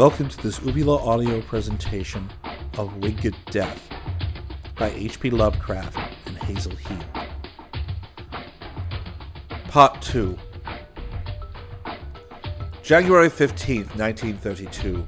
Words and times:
Welcome 0.00 0.30
to 0.30 0.42
this 0.42 0.62
Uvula 0.62 0.96
audio 0.96 1.42
presentation 1.42 2.30
of 2.78 2.96
Winged 2.96 3.36
Death 3.50 3.86
by 4.78 4.88
H.P. 4.92 5.28
Lovecraft 5.28 5.94
and 6.24 6.38
Hazel 6.38 6.74
Heald. 6.74 7.04
Part 9.68 10.00
2 10.00 10.38
January 12.82 13.28
15th, 13.28 13.94
1932. 13.98 15.06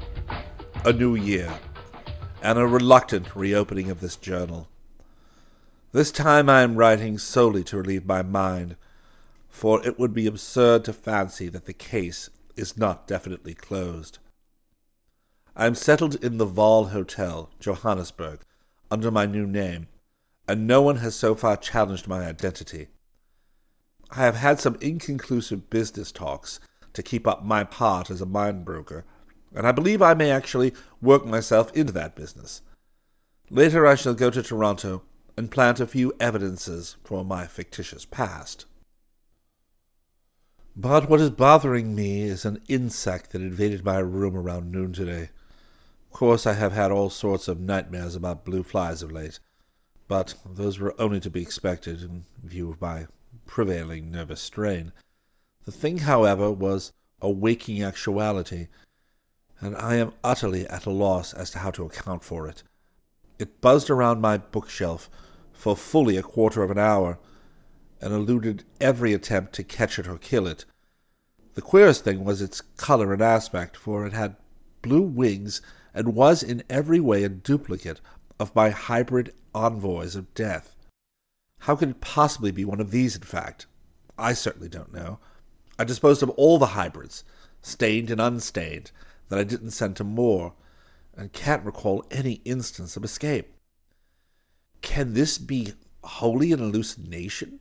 A 0.85 0.93
new 0.93 1.15
year, 1.15 1.51
and 2.43 2.59
a 2.59 2.67
reluctant 2.67 3.35
reopening 3.35 3.89
of 3.89 4.03
this 4.03 4.17
journal. 4.17 4.69
This 5.93 6.13
time 6.13 6.51
I 6.51 6.61
am 6.61 6.77
writing 6.77 7.17
solely 7.17 7.65
to 7.65 7.79
relieve 7.79 8.05
my 8.05 8.21
mind, 8.21 8.77
for 9.49 9.83
it 9.87 9.99
would 9.99 10.13
be 10.13 10.27
absurd 10.27 10.85
to 10.85 10.93
fancy 10.93 11.49
that 11.49 11.65
the 11.65 11.73
case 11.73 12.29
is 12.57 12.77
not 12.77 13.07
definitely 13.07 13.55
closed. 13.55 14.19
I 15.55 15.67
am 15.67 15.75
settled 15.75 16.15
in 16.25 16.39
the 16.39 16.47
Vaal 16.47 16.91
Hotel, 16.91 17.51
Johannesburg, 17.61 18.41
under 18.91 19.11
my 19.11 19.27
new 19.27 19.47
name, 19.47 19.89
and 20.49 20.67
no 20.67 20.81
one 20.81 20.97
has 20.97 21.15
so 21.15 21.35
far 21.35 21.59
challenged 21.59 22.09
my 22.09 22.27
identity. 22.27 22.89
I 24.11 24.23
have 24.23 24.37
had 24.37 24.61
some 24.61 24.79
inconclusive 24.81 25.69
business 25.69 26.11
talks 26.11 26.59
to 26.95 27.03
keep 27.03 27.27
up 27.27 27.45
my 27.45 27.65
part 27.65 28.11
as 28.11 28.23
a 28.23 28.27
mine 28.27 28.65
broker, 28.65 29.05
and 29.55 29.67
I 29.67 29.73
believe 29.73 30.01
I 30.01 30.15
may 30.15 30.31
actually 30.31 30.73
work 31.03 31.27
myself 31.27 31.71
into 31.77 31.93
that 31.93 32.17
business. 32.17 32.63
Later 33.51 33.87
I 33.87 33.95
shall 33.95 34.15
go 34.15 34.31
to 34.31 34.43
Toronto 34.43 35.03
and 35.37 35.51
plant 35.51 35.81
a 35.81 35.87
few 35.87 36.15
evidences 36.19 36.97
for 37.05 37.27
my 37.27 37.47
fictitious 37.47 38.07
past. 38.07 38.65
But 40.75 41.11
what 41.11 41.21
is 41.21 41.29
bothering 41.29 41.95
me 41.95 42.23
is 42.23 42.47
an 42.47 42.63
insect 42.69 43.33
that 43.33 43.43
invaded 43.43 43.85
my 43.85 43.99
room 43.99 44.35
around 44.35 44.73
noon 44.73 44.95
today. 44.95 45.29
Of 46.13 46.19
course, 46.19 46.47
I 46.47 46.53
have 46.53 46.73
had 46.73 46.93
all 46.93 47.09
sorts 47.09 47.49
of 47.49 47.59
nightmares 47.59 48.15
about 48.15 48.45
blue 48.45 48.63
flies 48.63 49.03
of 49.03 49.11
late, 49.11 49.41
but 50.09 50.35
those 50.45 50.79
were 50.79 50.95
only 51.01 51.21
to 51.21 51.31
be 51.31 51.41
expected 51.41 52.03
in 52.03 52.27
view 52.45 52.71
of 52.71 52.83
my 52.83 53.07
prevailing 53.47 54.11
nervous 54.11 54.43
strain. 54.43 54.93
The 55.65 55.73
thing, 55.73 55.99
however, 55.99 56.53
was 56.53 56.93
a 57.23 57.31
waking 57.31 57.83
actuality, 57.83 58.69
and 59.59 59.75
I 59.75 59.95
am 59.95 60.13
utterly 60.23 60.69
at 60.69 60.85
a 60.85 60.91
loss 60.91 61.33
as 61.33 61.51
to 61.53 61.61
how 61.61 61.71
to 61.71 61.87
account 61.87 62.23
for 62.23 62.47
it. 62.47 62.63
It 63.39 63.63
buzzed 63.63 63.89
around 63.89 64.21
my 64.21 64.37
bookshelf 64.37 65.09
for 65.55 65.75
fully 65.75 66.19
a 66.19 66.23
quarter 66.23 66.63
of 66.63 66.71
an 66.71 66.79
hour, 66.79 67.19
and 68.03 68.13
eluded 68.13 68.65
every 68.83 69.15
attempt 69.15 69.55
to 69.55 69.65
catch 69.65 69.99
it 69.99 70.07
or 70.07 70.19
kill 70.19 70.47
it. 70.47 70.67
The 71.55 71.63
queerest 71.63 72.05
thing 72.05 72.23
was 72.23 72.43
its 72.43 72.61
color 72.61 73.15
and 73.15 73.23
aspect, 73.23 73.79
for 73.79 74.07
it 74.07 74.13
had 74.13 74.37
blue 74.83 75.01
wings 75.01 75.63
and 75.95 76.15
was 76.15 76.43
in 76.43 76.63
every 76.69 77.01
way 77.01 77.25
a 77.25 77.29
duplicate 77.29 78.01
of 78.39 78.55
my 78.55 78.71
hybrid 78.71 79.33
envoys 79.55 80.17
of 80.17 80.33
death. 80.35 80.75
How 81.61 81.77
could 81.77 81.91
it 81.91 82.01
possibly 82.01 82.51
be 82.51 82.65
one 82.65 82.81
of 82.81 82.91
these, 82.91 83.15
in 83.15 83.23
fact? 83.23 83.67
I 84.19 84.33
certainly 84.33 84.69
don't 84.69 84.93
know. 84.93 85.19
I 85.79 85.85
disposed 85.85 86.23
of 86.23 86.31
all 86.31 86.59
the 86.59 86.67
hybrids, 86.67 87.25
stained 87.61 88.11
and 88.11 88.21
unstained, 88.21 88.91
that 89.29 89.39
I 89.39 89.45
didn't 89.45 89.71
send 89.71 89.97
to 89.97 90.05
Moore, 90.05 90.55
and 91.17 91.33
can't 91.33 91.65
recall 91.65 92.05
any 92.11 92.41
instance 92.45 92.97
of 92.97 93.05
escape. 93.05 93.53
Can 94.81 95.15
this 95.15 95.39
be 95.39 95.75
wholly 96.03 96.53
an 96.53 96.59
hallucination? 96.59 97.61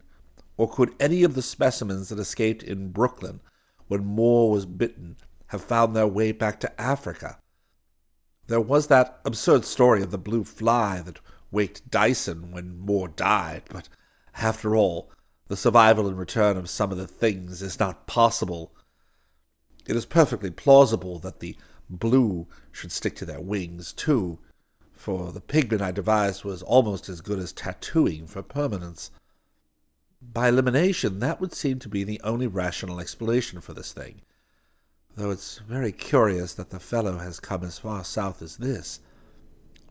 Or 0.58 0.70
could 0.70 0.94
any 1.00 1.24
of 1.24 1.34
the 1.34 1.41
specimens 1.41 2.09
that 2.09 2.20
escaped 2.20 2.64
in 2.64 2.91
Brooklyn 2.91 3.40
when 3.88 4.06
Moore 4.06 4.52
was 4.52 4.66
bitten 4.66 5.18
have 5.47 5.64
found 5.64 5.96
their 5.96 6.08
way 6.08 6.31
back 6.31 6.59
to 6.62 6.81
Africa? 6.81 7.40
There 8.47 8.62
was 8.62 8.88
that 8.88 9.19
absurd 9.24 9.66
story 9.66 10.02
of 10.02 10.12
the 10.12 10.18
blue 10.18 10.44
fly 10.44 11.02
that 11.02 11.19
waked 11.52 11.90
Dyson 11.90 12.52
when 12.52 12.78
Moore 12.78 13.07
died, 13.07 13.63
but 13.69 13.88
after 14.35 14.75
all, 14.75 15.12
the 15.47 15.57
survival 15.57 16.07
and 16.07 16.18
return 16.18 16.57
of 16.57 16.69
some 16.69 16.91
of 16.91 16.97
the 16.97 17.07
things 17.07 17.62
is 17.62 17.79
not 17.79 18.07
possible. 18.07 18.74
It 19.85 19.96
is 19.96 20.06
perfectly 20.06 20.50
plausible 20.50 21.19
that 21.19 21.40
the 21.40 21.57
blue 21.90 22.47
should 22.72 22.91
stick 22.91 23.16
to 23.18 23.25
their 23.25 23.41
wings, 23.41 23.91
too, 23.91 24.40
for 24.94 25.31
the 25.31 25.41
pigment 25.41 25.81
I 25.81 25.91
devised 25.91 26.44
was 26.44 26.62
almost 26.62 27.09
as 27.09 27.22
good 27.22 27.40
as 27.40 27.52
tattooing 27.52 28.28
for 28.28 28.41
permanence. 28.44 29.12
By 30.22 30.50
elimination, 30.50 31.19
that 31.19 31.41
would 31.41 31.53
seem 31.53 31.79
to 31.79 31.90
be 31.90 32.03
the 32.03 32.22
only 32.23 32.47
rational 32.47 33.00
explanation 33.00 33.59
for 33.59 33.73
this 33.73 33.91
thing 33.91 34.22
though 35.16 35.32
it's 35.32 35.60
very 35.60 35.92
curious 35.92 36.54
that 36.54 36.70
the 36.70 36.80
fellow 36.80 37.18
has 37.18 37.40
come 37.40 37.64
as 37.64 37.80
far 37.80 38.04
south 38.04 38.42
as 38.42 38.58
this. 38.58 39.00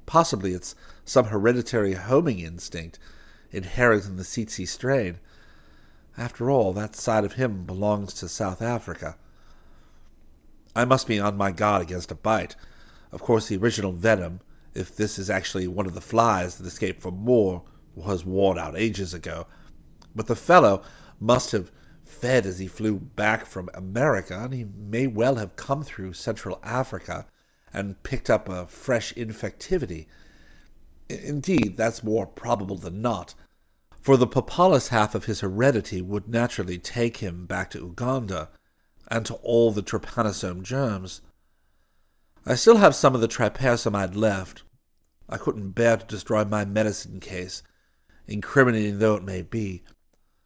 Possibly 0.06 0.54
it's 0.54 0.74
some 1.04 1.26
hereditary 1.26 1.94
homing 1.94 2.40
instinct 2.40 2.98
inherent 3.52 4.06
in 4.06 4.16
the 4.16 4.24
tsetse 4.24 4.68
strain. 4.68 5.18
After 6.16 6.50
all, 6.50 6.72
that 6.72 6.96
side 6.96 7.24
of 7.24 7.34
him 7.34 7.64
belongs 7.64 8.14
to 8.14 8.28
South 8.28 8.60
Africa. 8.60 9.16
I 10.74 10.84
must 10.84 11.06
be 11.06 11.18
on 11.18 11.36
my 11.36 11.50
guard 11.50 11.82
against 11.82 12.10
a 12.10 12.14
bite. 12.14 12.56
Of 13.12 13.20
course, 13.20 13.48
the 13.48 13.56
original 13.56 13.92
venom, 13.92 14.40
if 14.74 14.94
this 14.94 15.18
is 15.18 15.30
actually 15.30 15.66
one 15.66 15.86
of 15.86 15.94
the 15.94 16.00
flies 16.00 16.56
that 16.56 16.66
escaped 16.66 17.02
from 17.02 17.18
Moore, 17.18 17.62
was 17.94 18.24
worn 18.24 18.58
out 18.58 18.76
ages 18.76 19.12
ago. 19.14 19.46
But 20.14 20.26
the 20.26 20.36
fellow 20.36 20.82
must 21.18 21.52
have 21.52 21.70
fed 22.10 22.44
as 22.44 22.58
he 22.58 22.66
flew 22.66 22.98
back 22.98 23.46
from 23.46 23.70
America, 23.74 24.38
and 24.38 24.52
he 24.52 24.64
may 24.64 25.06
well 25.06 25.36
have 25.36 25.56
come 25.56 25.82
through 25.82 26.12
Central 26.12 26.60
Africa 26.62 27.26
and 27.72 28.02
picked 28.02 28.28
up 28.28 28.48
a 28.48 28.66
fresh 28.66 29.14
infectivity. 29.14 30.06
Indeed, 31.08 31.76
that's 31.76 32.04
more 32.04 32.26
probable 32.26 32.76
than 32.76 33.00
not, 33.00 33.34
for 34.00 34.16
the 34.16 34.26
palpalis 34.26 34.88
half 34.88 35.14
of 35.14 35.26
his 35.26 35.40
heredity 35.40 36.02
would 36.02 36.28
naturally 36.28 36.78
take 36.78 37.18
him 37.18 37.46
back 37.46 37.70
to 37.70 37.78
Uganda 37.78 38.48
and 39.08 39.26
to 39.26 39.34
all 39.34 39.72
the 39.72 39.82
trypanosome 39.82 40.62
germs. 40.62 41.20
I 42.46 42.54
still 42.54 42.78
have 42.78 42.94
some 42.94 43.14
of 43.14 43.20
the 43.20 43.28
tryparsamide 43.28 44.16
left. 44.16 44.62
I 45.28 45.36
couldn't 45.36 45.70
bear 45.70 45.96
to 45.96 46.06
destroy 46.06 46.44
my 46.44 46.64
medicine 46.64 47.20
case, 47.20 47.62
incriminating 48.26 48.98
though 48.98 49.16
it 49.16 49.24
may 49.24 49.42
be. 49.42 49.82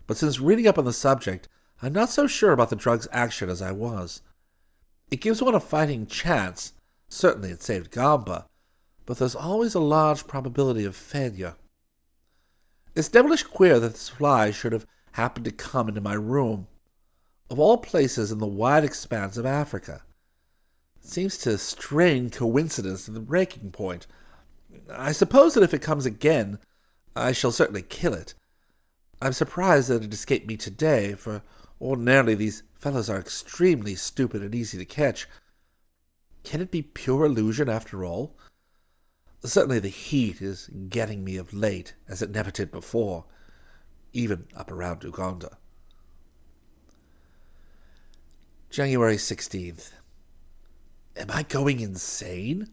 But 0.07 0.17
since 0.17 0.41
reading 0.41 0.67
up 0.67 0.79
on 0.79 0.85
the 0.85 0.93
subject, 0.93 1.49
I'm 1.83 1.93
not 1.93 2.11
so 2.11 2.27
sure 2.27 2.53
about 2.53 2.71
the 2.71 2.77
drug's 2.77 3.09
action 3.13 3.49
as 3.49 3.63
I 3.63 3.73
was. 3.73 4.23
It 5.11 5.21
gives 5.21 5.43
one 5.43 5.55
a 5.55 5.61
fighting 5.61 6.07
chance. 6.07 6.73
Certainly 7.09 7.51
it 7.51 7.63
saved 7.63 7.91
Gamba, 7.91 8.47
but 9.07 9.19
there's 9.19 9.35
always 9.35 9.75
a 9.75 9.81
large 9.81 10.27
probability 10.27 10.85
of 10.85 10.97
failure. 10.97 11.57
It's 12.95 13.09
devilish 13.09 13.43
queer 13.43 13.81
that 13.81 13.93
this 13.93 14.09
fly 14.09 14.51
should 14.51 14.73
have 14.73 14.87
happened 15.13 15.45
to 15.45 15.51
come 15.51 15.89
into 15.89 16.01
my 16.01 16.15
room, 16.15 16.67
of 17.51 17.59
all 17.59 17.79
places 17.79 18.33
in 18.33 18.39
the 18.39 18.47
wide 18.47 18.85
expanse 18.85 19.37
of 19.37 19.47
Africa. 19.47 20.03
It 21.03 21.09
seems 21.09 21.37
to 21.39 21.59
strain 21.59 22.31
coincidence 22.31 23.05
to 23.05 23.11
the 23.11 23.21
breaking 23.21 23.71
point. 23.73 24.07
I 24.91 25.13
suppose 25.13 25.55
that 25.55 25.63
if 25.63 25.75
it 25.75 25.83
comes 25.83 26.07
again, 26.07 26.59
I 27.15 27.33
shall 27.33 27.53
certainly 27.53 27.83
kill 27.83 28.15
it. 28.15 28.35
I'm 29.25 29.33
surprised 29.33 29.89
that 29.89 30.05
it 30.05 30.13
escaped 30.13 30.47
me 30.47 30.57
today, 30.57 31.15
for 31.15 31.43
Ordinarily, 31.81 32.35
these 32.35 32.63
fellows 32.79 33.11
are 33.11 33.19
extremely 33.19 33.95
stupid 33.95 34.43
and 34.43 34.55
easy 34.55 34.79
to 34.79 34.85
catch. 34.85 35.29
Can 36.45 36.61
it 36.61 36.71
be 36.71 36.83
pure 36.83 37.25
illusion 37.25 37.69
after 37.69 38.05
all? 38.05 38.37
Certainly 39.45 39.81
the 39.81 39.89
heat 39.89 40.41
is 40.41 40.71
getting 40.89 41.23
me 41.23 41.37
of 41.37 41.53
late, 41.53 41.95
as 42.09 42.23
it 42.23 42.31
never 42.31 42.51
did 42.51 42.71
before, 42.71 43.27
even 44.15 44.47
up 44.57 44.71
around 44.71 45.05
Uganda. 45.05 45.59
January 48.71 49.17
16th. 49.17 49.93
Am 51.17 51.31
I 51.31 51.43
going 51.43 51.81
insane? 51.81 52.71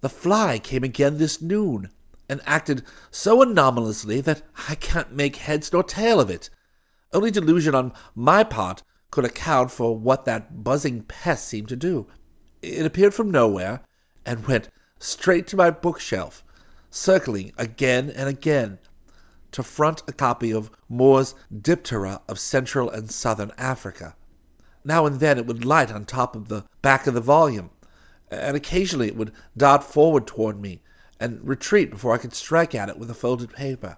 The 0.00 0.08
fly 0.08 0.58
came 0.58 0.82
again 0.82 1.18
this 1.18 1.40
noon, 1.40 1.90
and 2.32 2.40
acted 2.46 2.82
so 3.10 3.42
anomalously 3.42 4.22
that 4.22 4.42
I 4.68 4.74
can't 4.74 5.12
make 5.12 5.36
heads 5.36 5.70
nor 5.70 5.82
tail 5.82 6.18
of 6.18 6.30
it. 6.30 6.48
Only 7.12 7.30
delusion 7.30 7.74
on 7.74 7.92
my 8.14 8.42
part 8.42 8.82
could 9.10 9.26
account 9.26 9.70
for 9.70 9.96
what 9.96 10.24
that 10.24 10.64
buzzing 10.64 11.02
pest 11.02 11.46
seemed 11.46 11.68
to 11.68 11.76
do. 11.76 12.06
It 12.62 12.86
appeared 12.86 13.12
from 13.12 13.30
nowhere 13.30 13.82
and 14.24 14.46
went 14.46 14.70
straight 14.98 15.46
to 15.48 15.56
my 15.56 15.70
bookshelf, 15.70 16.42
circling 16.88 17.52
again 17.58 18.08
and 18.08 18.30
again 18.30 18.78
to 19.50 19.62
front 19.62 20.02
a 20.08 20.12
copy 20.12 20.50
of 20.50 20.70
Moore's 20.88 21.34
Diptera 21.54 22.22
of 22.26 22.38
Central 22.38 22.88
and 22.88 23.10
Southern 23.10 23.52
Africa. 23.58 24.16
Now 24.84 25.04
and 25.04 25.20
then 25.20 25.36
it 25.36 25.46
would 25.46 25.66
light 25.66 25.92
on 25.92 26.06
top 26.06 26.34
of 26.34 26.48
the 26.48 26.64
back 26.80 27.06
of 27.06 27.12
the 27.12 27.20
volume, 27.20 27.68
and 28.30 28.56
occasionally 28.56 29.08
it 29.08 29.16
would 29.16 29.32
dart 29.54 29.84
forward 29.84 30.26
toward 30.26 30.58
me 30.58 30.80
and 31.22 31.46
retreat 31.46 31.88
before 31.88 32.12
I 32.12 32.18
could 32.18 32.34
strike 32.34 32.74
at 32.74 32.88
it 32.88 32.98
with 32.98 33.08
a 33.08 33.14
folded 33.14 33.52
paper. 33.52 33.96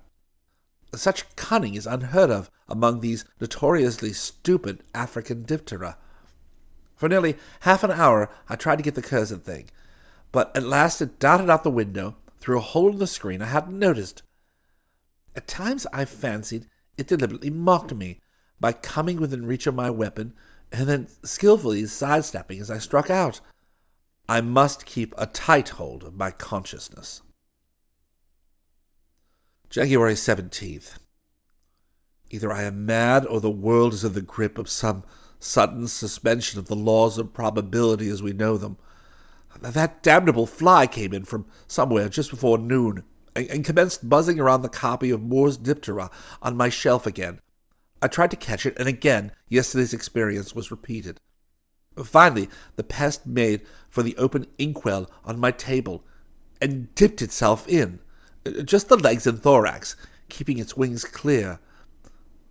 Such 0.94 1.34
cunning 1.36 1.74
is 1.74 1.86
unheard 1.86 2.30
of 2.30 2.50
among 2.68 3.00
these 3.00 3.24
notoriously 3.40 4.12
stupid 4.12 4.82
African 4.94 5.44
diptera. 5.44 5.96
For 6.96 7.08
nearly 7.08 7.36
half 7.60 7.82
an 7.82 7.90
hour 7.90 8.30
I 8.46 8.56
tried 8.56 8.76
to 8.76 8.82
get 8.82 8.94
the 8.94 9.02
cursed 9.02 9.40
thing, 9.40 9.70
but 10.32 10.54
at 10.54 10.64
last 10.64 11.00
it 11.00 11.18
darted 11.18 11.48
out 11.48 11.64
the 11.64 11.70
window 11.70 12.16
through 12.40 12.58
a 12.58 12.60
hole 12.60 12.90
in 12.90 12.98
the 12.98 13.06
screen 13.06 13.40
I 13.40 13.46
hadn't 13.46 13.78
noticed. 13.78 14.22
At 15.34 15.48
times 15.48 15.86
I 15.94 16.04
fancied 16.04 16.68
it 16.98 17.06
deliberately 17.06 17.50
mocked 17.50 17.94
me 17.94 18.20
by 18.60 18.72
coming 18.72 19.18
within 19.18 19.46
reach 19.46 19.66
of 19.66 19.74
my 19.74 19.88
weapon 19.88 20.34
and 20.70 20.86
then 20.86 21.08
skillfully 21.22 21.86
sidestepping 21.86 22.60
as 22.60 22.70
I 22.70 22.78
struck 22.78 23.08
out. 23.08 23.40
I 24.28 24.40
must 24.40 24.86
keep 24.86 25.14
a 25.18 25.26
tight 25.26 25.70
hold 25.70 26.02
of 26.02 26.16
my 26.16 26.30
consciousness. 26.30 27.22
January 29.68 30.14
17th. 30.14 30.98
Either 32.30 32.52
I 32.52 32.62
am 32.62 32.86
mad 32.86 33.26
or 33.26 33.40
the 33.40 33.50
world 33.50 33.92
is 33.92 34.04
in 34.04 34.14
the 34.14 34.22
grip 34.22 34.56
of 34.56 34.70
some 34.70 35.04
sudden 35.38 35.88
suspension 35.88 36.58
of 36.58 36.66
the 36.66 36.76
laws 36.76 37.18
of 37.18 37.34
probability 37.34 38.08
as 38.08 38.22
we 38.22 38.32
know 38.32 38.56
them. 38.56 38.78
That 39.60 40.02
damnable 40.02 40.46
fly 40.46 40.86
came 40.86 41.12
in 41.12 41.24
from 41.24 41.46
somewhere 41.66 42.08
just 42.08 42.30
before 42.30 42.56
noon 42.58 43.04
and, 43.36 43.48
and 43.48 43.64
commenced 43.64 44.08
buzzing 44.08 44.40
around 44.40 44.62
the 44.62 44.68
copy 44.68 45.10
of 45.10 45.22
Moore's 45.22 45.58
Diptera 45.58 46.10
on 46.40 46.56
my 46.56 46.70
shelf 46.70 47.06
again. 47.06 47.40
I 48.00 48.08
tried 48.08 48.30
to 48.30 48.36
catch 48.36 48.66
it, 48.66 48.78
and 48.78 48.88
again 48.88 49.32
yesterday's 49.48 49.94
experience 49.94 50.54
was 50.54 50.70
repeated. 50.70 51.20
Finally, 52.02 52.48
the 52.76 52.82
pest 52.82 53.26
made 53.26 53.62
for 53.88 54.02
the 54.02 54.16
open 54.16 54.46
inkwell 54.58 55.08
on 55.24 55.38
my 55.38 55.50
table 55.50 56.04
and 56.60 56.92
dipped 56.94 57.22
itself 57.22 57.68
in, 57.68 58.00
uh, 58.46 58.62
just 58.62 58.88
the 58.88 58.96
legs 58.96 59.26
and 59.26 59.40
thorax, 59.40 59.94
keeping 60.28 60.58
its 60.58 60.76
wings 60.76 61.04
clear. 61.04 61.60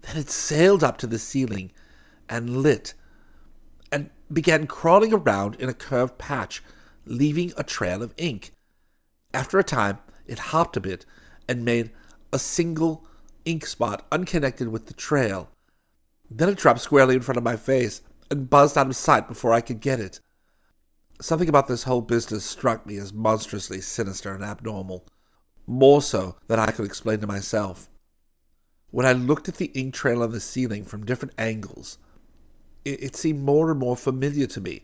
Then 0.01 0.18
it 0.18 0.30
sailed 0.30 0.84
up 0.84 0.98
to 1.00 1.07
the 1.07 1.19
ceiling 1.19 1.72
and 2.30 2.62
lit, 2.62 2.94
and 3.92 4.10
began 4.31 4.68
crawling 4.68 5.13
around 5.13 5.56
in 5.56 5.68
a 5.68 5.74
curved 5.74 6.18
patch, 6.18 6.63
leaving 7.06 7.51
a 7.57 7.63
trail 7.63 8.01
of 8.01 8.13
ink. 8.18 8.54
After 9.34 9.60
a 9.60 9.63
time, 9.63 9.98
it 10.25 10.40
hopped 10.40 10.78
a 10.78 10.81
bit 10.81 11.06
and 11.50 11.66
made 11.66 11.92
a 12.31 12.40
single 12.40 13.06
ink 13.45 13.66
spot 13.66 14.06
unconnected 14.12 14.69
with 14.69 14.86
the 14.86 14.94
trail. 14.94 15.50
Then 16.30 16.50
it 16.50 16.57
dropped 16.57 16.81
squarely 16.81 17.16
in 17.16 17.22
front 17.22 17.38
of 17.38 17.44
my 17.44 17.57
face 17.57 18.01
and 18.33 18.50
buzzed 18.50 18.77
out 18.77 18.88
of 18.88 18.95
sight 18.95 19.27
before 19.30 19.53
I 19.53 19.62
could 19.62 19.80
get 19.80 20.00
it. 20.00 20.19
Something 21.21 21.47
about 21.47 21.68
this 21.68 21.83
whole 21.83 22.01
business 22.01 22.44
struck 22.44 22.85
me 22.85 22.97
as 22.97 23.13
monstrously 23.13 23.80
sinister 23.80 24.33
and 24.33 24.44
abnormal, 24.44 25.06
more 25.65 26.01
so 26.01 26.35
than 26.47 26.59
I 26.59 26.71
could 26.71 26.85
explain 26.85 27.19
to 27.21 27.27
myself. 27.27 27.89
When 28.91 29.06
I 29.06 29.13
looked 29.13 29.47
at 29.47 29.56
the 29.56 29.71
ink 29.74 29.94
trail 29.94 30.21
on 30.21 30.31
the 30.31 30.41
ceiling 30.41 30.83
from 30.83 31.06
different 31.06 31.33
angles, 31.38 31.97
it, 32.83 33.01
it 33.01 33.15
seemed 33.15 33.44
more 33.44 33.71
and 33.71 33.80
more 33.80 33.95
familiar 33.95 34.47
to 34.47 34.59
me, 34.59 34.81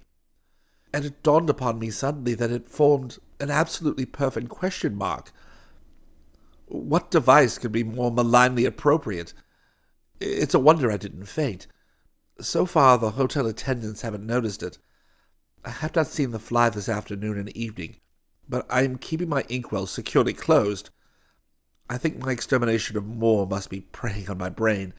and 0.93 1.03
it 1.03 1.21
dawned 1.23 1.49
upon 1.49 1.79
me 1.79 1.89
suddenly 1.89 2.35
that 2.35 2.51
it 2.51 2.69
formed 2.69 3.17
an 3.41 3.51
absolutely 3.51 4.05
perfect 4.05 4.47
question 4.47 4.95
mark 4.95 5.33
what 6.69 7.11
device 7.11 7.57
could 7.57 7.71
be 7.71 7.83
more 7.83 8.11
malignly 8.11 8.65
appropriate? 8.65 9.33
It's 10.21 10.53
a 10.53 10.59
wonder 10.59 10.91
I 10.91 10.97
didn't 10.97 11.25
faint. 11.25 11.67
So 12.41 12.65
far, 12.65 12.97
the 12.97 13.12
hotel 13.12 13.47
attendants 13.47 14.01
haven't 14.01 14.25
noticed 14.25 14.63
it. 14.63 14.77
I 15.65 15.71
have 15.71 15.95
not 15.95 16.07
seen 16.07 16.31
the 16.31 16.39
fly 16.39 16.69
this 16.69 16.88
afternoon 16.88 17.38
and 17.38 17.50
evening, 17.56 17.97
but 18.47 18.65
I 18.69 18.83
am 18.83 18.97
keeping 18.97 19.27
my 19.27 19.44
inkwell 19.50 19.88
securely 19.88 20.33
closed. 20.33 20.89
I 21.89 21.97
think 21.97 22.18
my 22.18 22.31
extermination 22.31 22.95
of 22.95 23.06
Moore 23.06 23.45
must 23.45 23.69
be 23.69 23.81
preying 23.81 24.30
on 24.30 24.38
my 24.38 24.47
brain 24.47 24.94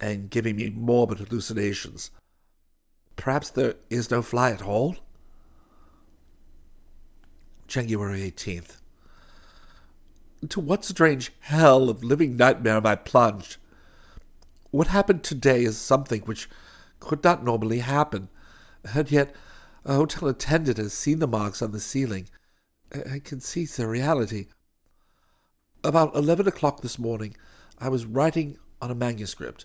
and 0.00 0.30
giving 0.30 0.56
me 0.56 0.70
morbid 0.70 1.18
hallucinations. 1.18 2.10
Perhaps 3.14 3.50
there 3.50 3.74
is 3.88 4.10
no 4.10 4.20
fly 4.20 4.50
at 4.50 4.62
all? 4.62 4.96
January 7.68 8.32
18th. 8.32 8.78
To 10.48 10.58
what 10.58 10.84
strange 10.84 11.32
hell 11.40 11.88
of 11.88 12.02
living 12.02 12.36
nightmare 12.36 12.78
am 12.78 12.86
I 12.86 12.96
plunged? 12.96 13.58
What 14.72 14.88
happened 14.88 15.22
today 15.22 15.62
is 15.62 15.78
something 15.78 16.22
which 16.22 16.48
could 17.00 17.24
not 17.24 17.42
normally 17.42 17.80
happen, 17.80 18.28
and 18.94 19.10
yet 19.10 19.34
a 19.84 19.94
hotel 19.94 20.28
attendant 20.28 20.76
has 20.78 20.92
seen 20.92 21.18
the 21.18 21.26
marks 21.26 21.62
on 21.62 21.72
the 21.72 21.80
ceiling 21.80 22.28
and 22.92 23.24
can 23.24 23.40
see 23.40 23.64
their 23.64 23.88
reality. 23.88 24.46
About 25.82 26.14
eleven 26.14 26.46
o'clock 26.46 26.82
this 26.82 26.98
morning, 26.98 27.34
I 27.78 27.88
was 27.88 28.04
writing 28.04 28.58
on 28.82 28.90
a 28.90 28.94
manuscript. 28.94 29.64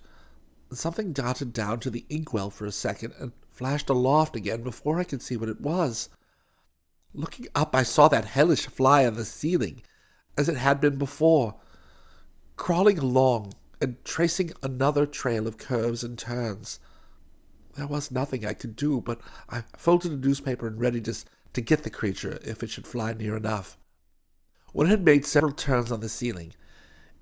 Something 0.71 1.13
darted 1.13 1.53
down 1.53 1.79
to 1.81 1.89
the 1.89 2.05
inkwell 2.09 2.49
for 2.49 2.65
a 2.65 2.71
second 2.71 3.13
and 3.19 3.33
flashed 3.49 3.89
aloft 3.89 4.35
again 4.35 4.63
before 4.63 4.99
I 4.99 5.03
could 5.03 5.21
see 5.21 5.37
what 5.37 5.49
it 5.49 5.61
was. 5.61 6.09
Looking 7.13 7.47
up, 7.55 7.75
I 7.75 7.83
saw 7.83 8.07
that 8.07 8.25
hellish 8.25 8.67
fly 8.67 9.05
on 9.05 9.13
the 9.13 9.25
ceiling 9.25 9.81
as 10.37 10.49
it 10.49 10.57
had 10.57 10.81
been 10.81 10.97
before, 10.97 11.55
crawling 12.57 12.99
along 12.99 13.53
and 13.81 14.03
tracing 14.03 14.51
another 14.63 15.05
trail 15.05 15.47
of 15.47 15.57
curves 15.57 16.03
and 16.03 16.17
turns. 16.17 16.79
There 17.75 17.87
was 17.87 18.11
nothing 18.11 18.45
I 18.45 18.53
could 18.53 18.75
do, 18.75 19.01
but 19.01 19.19
I 19.49 19.63
folded 19.75 20.11
a 20.11 20.15
newspaper 20.15 20.67
in 20.67 20.77
readiness 20.77 21.25
to 21.53 21.61
get 21.61 21.83
the 21.83 21.89
creature 21.89 22.39
if 22.43 22.63
it 22.63 22.69
should 22.69 22.87
fly 22.87 23.13
near 23.13 23.35
enough. 23.35 23.77
When 24.71 24.87
it 24.87 24.91
had 24.91 25.05
made 25.05 25.25
several 25.25 25.53
turns 25.53 25.91
on 25.91 25.99
the 25.99 26.09
ceiling, 26.09 26.53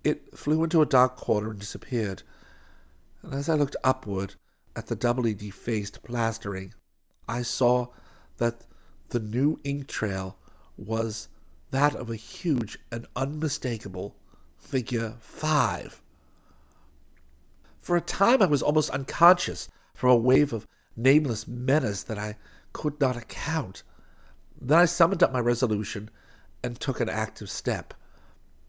it 0.03 0.37
flew 0.37 0.63
into 0.63 0.81
a 0.81 0.87
dark 0.87 1.15
corner 1.15 1.51
and 1.51 1.59
disappeared. 1.59 2.23
And 3.21 3.33
as 3.33 3.49
I 3.49 3.55
looked 3.55 3.75
upward 3.83 4.35
at 4.75 4.87
the 4.87 4.95
doubly 4.95 5.33
defaced 5.33 6.03
plastering, 6.03 6.73
I 7.27 7.41
saw 7.41 7.87
that 8.37 8.65
the 9.09 9.19
new 9.19 9.59
ink 9.63 9.87
trail 9.87 10.37
was 10.77 11.29
that 11.71 11.95
of 11.95 12.09
a 12.09 12.15
huge 12.15 12.77
and 12.91 13.07
unmistakable 13.15 14.15
figure 14.57 15.15
five. 15.19 16.01
For 17.79 17.95
a 17.95 18.01
time 18.01 18.41
I 18.41 18.47
was 18.47 18.61
almost 18.61 18.89
unconscious 18.91 19.69
from 19.93 20.09
a 20.11 20.15
wave 20.15 20.53
of 20.53 20.67
nameless 20.95 21.47
menace 21.47 22.03
that 22.03 22.17
I 22.17 22.37
could 22.71 22.99
not 22.99 23.17
account. 23.17 23.83
Then 24.59 24.79
I 24.79 24.85
summoned 24.85 25.23
up 25.23 25.33
my 25.33 25.39
resolution 25.39 26.09
and 26.63 26.79
took 26.79 26.99
an 26.99 27.09
active 27.09 27.49
step. 27.49 27.93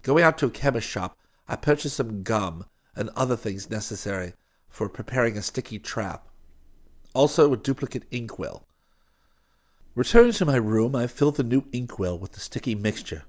Going 0.02 0.24
out 0.24 0.38
to 0.38 0.46
a 0.46 0.50
chemist 0.50 0.88
shop, 0.88 1.16
I 1.48 1.56
purchased 1.56 1.96
some 1.96 2.22
gum 2.22 2.66
and 2.96 3.10
other 3.10 3.36
things 3.36 3.70
necessary 3.70 4.34
for 4.68 4.88
preparing 4.88 5.36
a 5.36 5.42
sticky 5.42 5.78
trap, 5.78 6.28
also 7.14 7.52
a 7.52 7.56
duplicate 7.56 8.04
inkwell 8.10 8.66
Returning 9.94 10.32
to 10.32 10.44
my 10.44 10.56
room, 10.56 10.96
I 10.96 11.06
filled 11.06 11.36
the 11.36 11.44
new 11.44 11.66
inkwell 11.72 12.18
with 12.18 12.32
the 12.32 12.40
sticky 12.40 12.74
mixture 12.74 13.22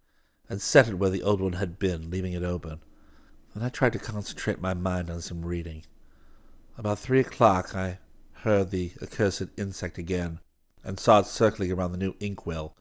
and 0.50 0.60
set 0.60 0.88
it 0.88 0.96
where 0.96 1.12
the 1.12 1.22
old 1.22 1.40
one 1.40 1.54
had 1.54 1.78
been, 1.78 2.10
leaving 2.10 2.34
it 2.34 2.42
open. 2.42 2.80
Then 3.54 3.64
I 3.64 3.70
tried 3.70 3.94
to 3.94 4.00
concentrate 4.00 4.60
my 4.60 4.74
mind 4.74 5.12
on 5.12 5.22
some 5.22 5.46
reading. 5.46 5.84
About 6.77 7.00
three 7.00 7.20
o'clock, 7.20 7.75
I 7.75 8.00
heard 8.44 8.72
the 8.72 8.91
accursed 9.01 9.48
insect 9.58 9.98
again 9.98 10.39
and 10.84 11.00
saw 11.00 11.20
it 11.20 11.25
circling 11.25 11.72
around 11.72 11.91
the 11.91 11.98
new 11.98 12.15
inkwell. 12.20 12.75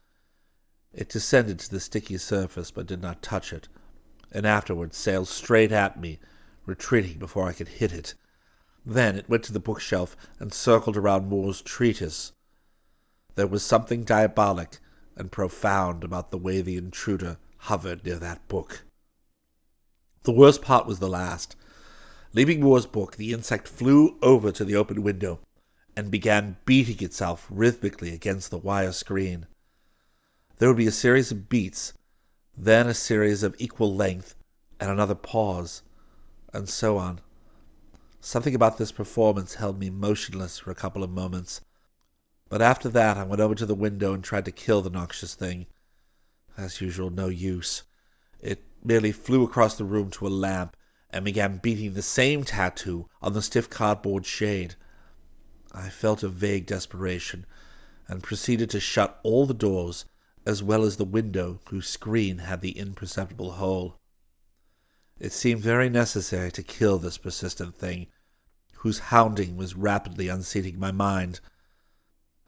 It 0.93 1.09
descended 1.09 1.59
to 1.61 1.71
the 1.71 1.81
sticky 1.81 2.19
surface 2.19 2.71
but 2.71 2.87
did 2.87 3.01
not 3.01 3.23
touch 3.23 3.53
it, 3.53 3.69
and 4.33 4.47
afterwards 4.47 4.97
sailed 4.97 5.29
straight 5.29 5.73
at 5.73 6.01
me, 6.01 6.19
retreating 6.67 7.19
before 7.19 7.49
I 7.49 7.53
could 7.53 7.69
hit 7.69 7.93
it. 7.93 8.15
Then 8.85 9.17
it 9.17 9.29
went 9.29 9.45
to 9.45 9.53
the 9.53 9.61
bookshelf 9.61 10.17
and 10.39 10.53
circled 10.53 10.97
around 10.97 11.29
Moore's 11.29 11.63
treatise 11.63 12.33
there 13.35 13.47
was 13.47 13.65
something 13.65 14.05
diabolic 14.05 14.79
and 15.17 15.33
profound 15.33 16.05
about 16.05 16.31
the 16.31 16.39
way 16.39 16.61
the 16.61 16.77
intruder 16.77 17.39
hovered 17.59 18.05
near 18.05 18.17
that 18.17 18.47
book. 18.49 18.85
The 20.23 20.33
worst 20.33 20.63
part 20.63 20.87
was 20.87 20.99
the 20.99 21.09
last. 21.09 21.57
Leaving 22.35 22.61
Moore's 22.61 22.85
book, 22.85 23.17
the 23.17 23.33
insect 23.33 23.67
flew 23.67 24.19
over 24.21 24.53
to 24.53 24.65
the 24.65 24.77
open 24.77 25.03
window 25.03 25.41
and 25.97 26.11
began 26.11 26.59
beating 26.67 27.03
itself 27.03 27.47
rhythmically 27.49 28.13
against 28.13 28.51
the 28.51 28.59
wire 28.59 28.93
screen. 28.93 29.47
There 30.59 30.69
would 30.69 30.77
be 30.77 30.87
a 30.87 30.93
series 30.93 31.31
of 31.31 31.49
beats, 31.49 31.95
then 32.55 32.87
a 32.87 32.95
series 32.95 33.43
of 33.43 33.55
equal 33.59 33.95
length, 33.95 34.35
and 34.79 34.91
another 34.91 35.15
pause, 35.15 35.83
and 36.53 36.69
so 36.69 36.99
on. 36.99 37.21
Something 38.21 38.55
about 38.55 38.77
this 38.77 38.93
performance 38.93 39.55
held 39.55 39.79
me 39.79 39.89
motionless 39.89 40.59
for 40.59 40.71
a 40.71 40.75
couple 40.75 41.03
of 41.03 41.11
moments 41.11 41.63
but 42.49 42.63
after 42.63 42.89
that, 42.91 43.17
I 43.17 43.25
went 43.25 43.41
over 43.41 43.55
to 43.57 43.67
the 43.67 43.75
window 43.75 44.13
and 44.13 44.23
tried 44.23 44.45
to 44.45 44.53
kill 44.53 44.83
the 44.83 44.89
noxious 44.91 45.35
thing. 45.35 45.67
As 46.57 46.81
usual, 46.81 47.11
no 47.11 47.29
use. 47.29 47.83
It 48.41 48.63
merely 48.85 49.13
flew 49.13 49.43
across 49.43 49.77
the 49.77 49.85
room 49.85 50.11
to 50.13 50.27
a 50.27 50.29
lamp 50.29 50.77
and 51.15 51.25
began 51.25 51.59
beating 51.59 51.95
the 51.95 52.03
same 52.03 52.43
tattoo 52.43 53.09
on 53.23 53.33
the 53.35 53.41
stiff 53.41 53.71
cardboard 53.71 54.27
shade. 54.27 54.75
I 55.73 55.89
felt 55.89 56.25
a 56.25 56.29
vague 56.29 56.67
desperation 56.67 57.47
and 58.09 58.21
proceeded 58.21 58.69
to 58.71 58.81
shut 58.81 59.21
all 59.23 59.47
the 59.47 59.55
doors 59.55 60.07
as 60.45 60.61
well 60.61 60.83
as 60.83 60.97
the 60.97 61.05
window 61.05 61.61
whose 61.71 61.89
screen 61.89 62.39
had 62.39 62.61
the 62.61 62.77
imperceptible 62.77 63.53
hole. 63.53 63.97
It 65.21 65.33
seemed 65.33 65.61
very 65.63 65.89
necessary 65.89 66.51
to 66.51 66.65
kill 66.65 66.99
this 66.99 67.17
persistent 67.17 67.77
thing, 67.77 68.09
whose 68.79 68.99
hounding 68.99 69.57
was 69.57 69.77
rapidly 69.77 70.27
unseating 70.27 70.81
my 70.81 70.91
mind 70.91 71.39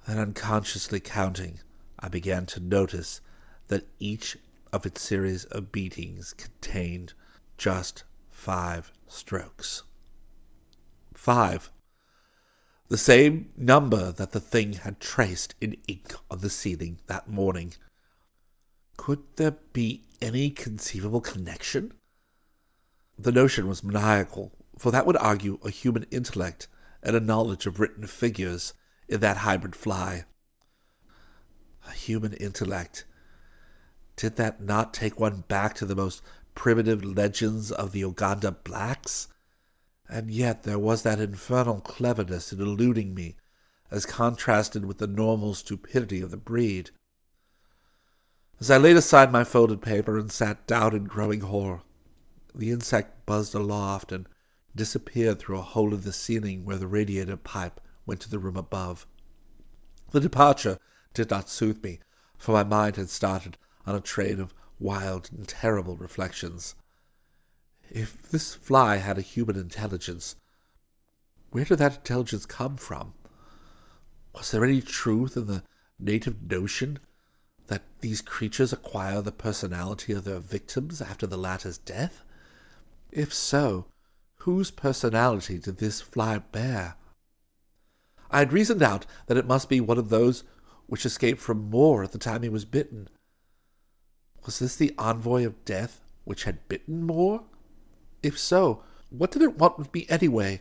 and 0.07 0.19
unconsciously 0.19 0.99
counting, 0.99 1.61
I 2.01 2.09
began 2.09 2.47
to 2.47 2.61
notice 2.61 3.21
that 3.69 3.87
each 4.01 4.37
of 4.73 4.85
its 4.85 5.03
series 5.03 5.45
of 5.45 5.71
beatings 5.71 6.33
contained 6.33 7.13
just 7.57 8.03
five 8.47 8.93
strokes. 9.09 9.83
Five. 11.15 11.69
The 12.87 12.97
same 12.97 13.51
number 13.57 14.13
that 14.13 14.31
the 14.31 14.39
thing 14.39 14.75
had 14.75 15.01
traced 15.01 15.57
in 15.61 15.77
ink 15.89 16.15
on 16.31 16.39
the 16.39 16.49
ceiling 16.49 17.01
that 17.09 17.29
morning. 17.29 17.75
Could 18.97 19.25
there 19.35 19.57
be 19.73 20.05
any 20.23 20.51
conceivable 20.51 21.21
connection? 21.21 21.95
The 23.19 23.33
notion 23.33 23.67
was 23.67 23.83
maniacal, 23.83 24.53
for 24.79 24.93
that 24.93 25.07
would 25.07 25.17
argue 25.17 25.59
a 25.65 25.71
human 25.71 26.05
intellect 26.13 26.69
and 27.03 27.17
a 27.17 27.21
knowledge 27.21 27.67
of 27.67 27.81
written 27.81 28.07
figures 28.07 28.75
in 29.09 29.19
that 29.19 29.39
hybrid 29.39 29.75
fly. 29.75 30.23
A 31.89 31.91
human 31.91 32.33
intellect. 32.35 33.07
Did 34.15 34.37
that 34.37 34.63
not 34.63 34.95
take 34.95 35.19
one 35.19 35.43
back 35.49 35.75
to 35.75 35.85
the 35.85 35.97
most 35.97 36.23
primitive 36.57 37.05
legends 37.05 37.71
of 37.71 37.93
the 37.93 38.01
Uganda 38.01 38.51
blacks? 38.51 39.29
And 40.09 40.31
yet 40.31 40.65
there 40.65 40.79
was 40.79 41.03
that 41.03 41.21
infernal 41.21 41.81
cleverness 41.81 42.53
in 42.53 42.61
eluding 42.61 43.15
me, 43.15 43.37
as 43.91 44.05
contrasted 44.05 44.85
with 44.85 44.99
the 44.99 45.07
normal 45.07 45.55
stupidity 45.55 46.21
of 46.21 46.33
the 46.33 46.37
breed. 46.37 46.91
As 48.59 48.71
I 48.71 48.79
laid 48.79 48.97
aside 48.97 49.31
my 49.31 49.45
folded 49.45 49.83
paper 49.83 50.19
and 50.19 50.33
sat 50.33 50.67
down 50.67 50.97
in 50.97 51.05
growing 51.05 51.43
horror, 51.43 51.83
the 52.55 52.71
insect 52.71 53.27
buzzed 53.27 53.55
aloft 53.55 54.11
and 54.11 54.27
disappeared 54.75 55.39
through 55.39 55.59
a 55.59 55.63
hole 55.63 55.93
in 55.93 56.01
the 56.01 56.13
ceiling 56.13 56.65
where 56.65 56.79
the 56.79 56.87
radiator 56.87 57.37
pipe 57.37 57.81
went 58.07 58.21
to 58.23 58.31
the 58.31 58.39
room 58.39 58.57
above. 58.57 59.07
The 60.11 60.21
departure 60.21 60.79
did 61.13 61.31
not 61.31 61.49
soothe 61.51 61.83
me, 61.83 62.01
for 62.39 62.53
my 62.53 62.65
mind 62.65 62.97
had 62.97 63.11
started 63.11 63.59
on 63.87 63.95
a 63.95 64.01
train 64.01 64.41
of 64.41 64.55
wild 64.79 65.31
and 65.33 65.47
terrible 65.47 65.97
reflections. 65.97 66.75
If 67.91 68.23
this 68.23 68.55
fly 68.55 68.97
had 68.97 69.19
a 69.19 69.23
human 69.23 69.57
intelligence, 69.57 70.37
where 71.51 71.65
did 71.65 71.79
that 71.79 71.97
intelligence 71.97 72.47
come 72.47 72.77
from? 72.77 73.15
Was 74.35 74.51
there 74.51 74.65
any 74.65 74.83
truth 74.83 75.37
in 75.37 75.47
the 75.47 75.63
native 75.99 76.51
notion 76.51 76.99
that 77.69 77.83
these 78.01 78.21
creatures 78.21 78.73
acquire 78.73 79.23
the 79.23 79.33
personality 79.33 80.13
of 80.13 80.25
their 80.25 80.39
victims 80.39 81.01
after 81.01 81.27
the 81.27 81.39
latter's 81.39 81.79
death? 81.79 82.23
If 83.11 83.33
so, 83.33 83.87
whose 84.41 84.71
personality 84.71 85.59
did 85.59 85.79
this 85.79 86.01
fly 86.01 86.39
bear? 86.39 86.97
I 88.31 88.41
had 88.41 88.53
reasoned 88.53 88.83
out 88.83 89.07
that 89.27 89.37
it 89.37 89.47
must 89.47 89.69
be 89.69 89.81
one 89.81 89.99
of 89.99 90.09
those 90.09 90.45
which 90.87 91.07
escaped 91.07 91.41
from 91.41 91.71
Moore 91.71 92.05
at 92.05 92.13
the 92.13 92.19
time 92.19 92.43
he 92.43 92.49
was 92.49 92.65
bitten. 92.65 93.09
Was 94.47 94.61
this 94.61 94.77
the 94.77 94.95
envoy 94.97 95.45
of 95.45 95.65
death 95.65 96.01
which 96.25 96.45
had 96.45 96.69
bitten 96.69 97.03
Moore? 97.03 97.43
If 98.23 98.39
so, 98.39 98.85
what 99.11 99.33
did 99.33 99.43
it 99.43 99.59
want 99.59 99.77
with 99.77 99.93
me 99.93 100.07
anyway? 100.09 100.61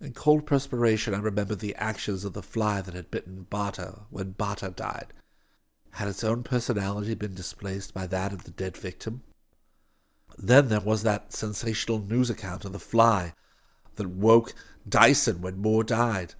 In 0.00 0.12
cold 0.12 0.44
perspiration, 0.44 1.14
I 1.14 1.20
remembered 1.20 1.60
the 1.60 1.76
actions 1.76 2.24
of 2.24 2.32
the 2.32 2.42
fly 2.42 2.80
that 2.80 2.94
had 2.94 3.12
bitten 3.12 3.46
Bata 3.48 4.00
when 4.10 4.32
Bata 4.32 4.70
died. 4.74 5.12
Had 5.92 6.08
its 6.08 6.24
own 6.24 6.42
personality 6.42 7.14
been 7.14 7.34
displaced 7.34 7.94
by 7.94 8.08
that 8.08 8.32
of 8.32 8.42
the 8.42 8.50
dead 8.50 8.76
victim? 8.76 9.22
Then 10.36 10.68
there 10.68 10.80
was 10.80 11.04
that 11.04 11.32
sensational 11.32 12.00
news 12.00 12.28
account 12.28 12.64
of 12.64 12.72
the 12.72 12.80
fly 12.80 13.34
that 13.94 14.08
woke 14.08 14.52
Dyson 14.88 15.42
when 15.42 15.58
Moore 15.58 15.84
died. 15.84 16.34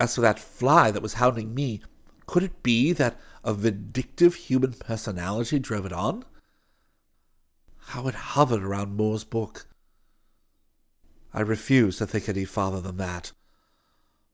As 0.00 0.16
for 0.16 0.22
that 0.22 0.40
fly 0.40 0.90
that 0.90 1.02
was 1.02 1.14
hounding 1.14 1.54
me, 1.54 1.82
could 2.26 2.42
it 2.42 2.62
be 2.62 2.92
that 2.92 3.16
a 3.48 3.54
vindictive 3.54 4.34
human 4.34 4.74
personality 4.74 5.58
drove 5.58 5.86
it 5.86 5.92
on? 5.92 6.22
How 7.78 8.06
it 8.06 8.14
hovered 8.14 8.62
around 8.62 8.94
Moore's 8.94 9.24
book. 9.24 9.66
I 11.32 11.40
refused 11.40 11.96
to 11.96 12.06
think 12.06 12.28
any 12.28 12.44
farther 12.44 12.82
than 12.82 12.98
that. 12.98 13.32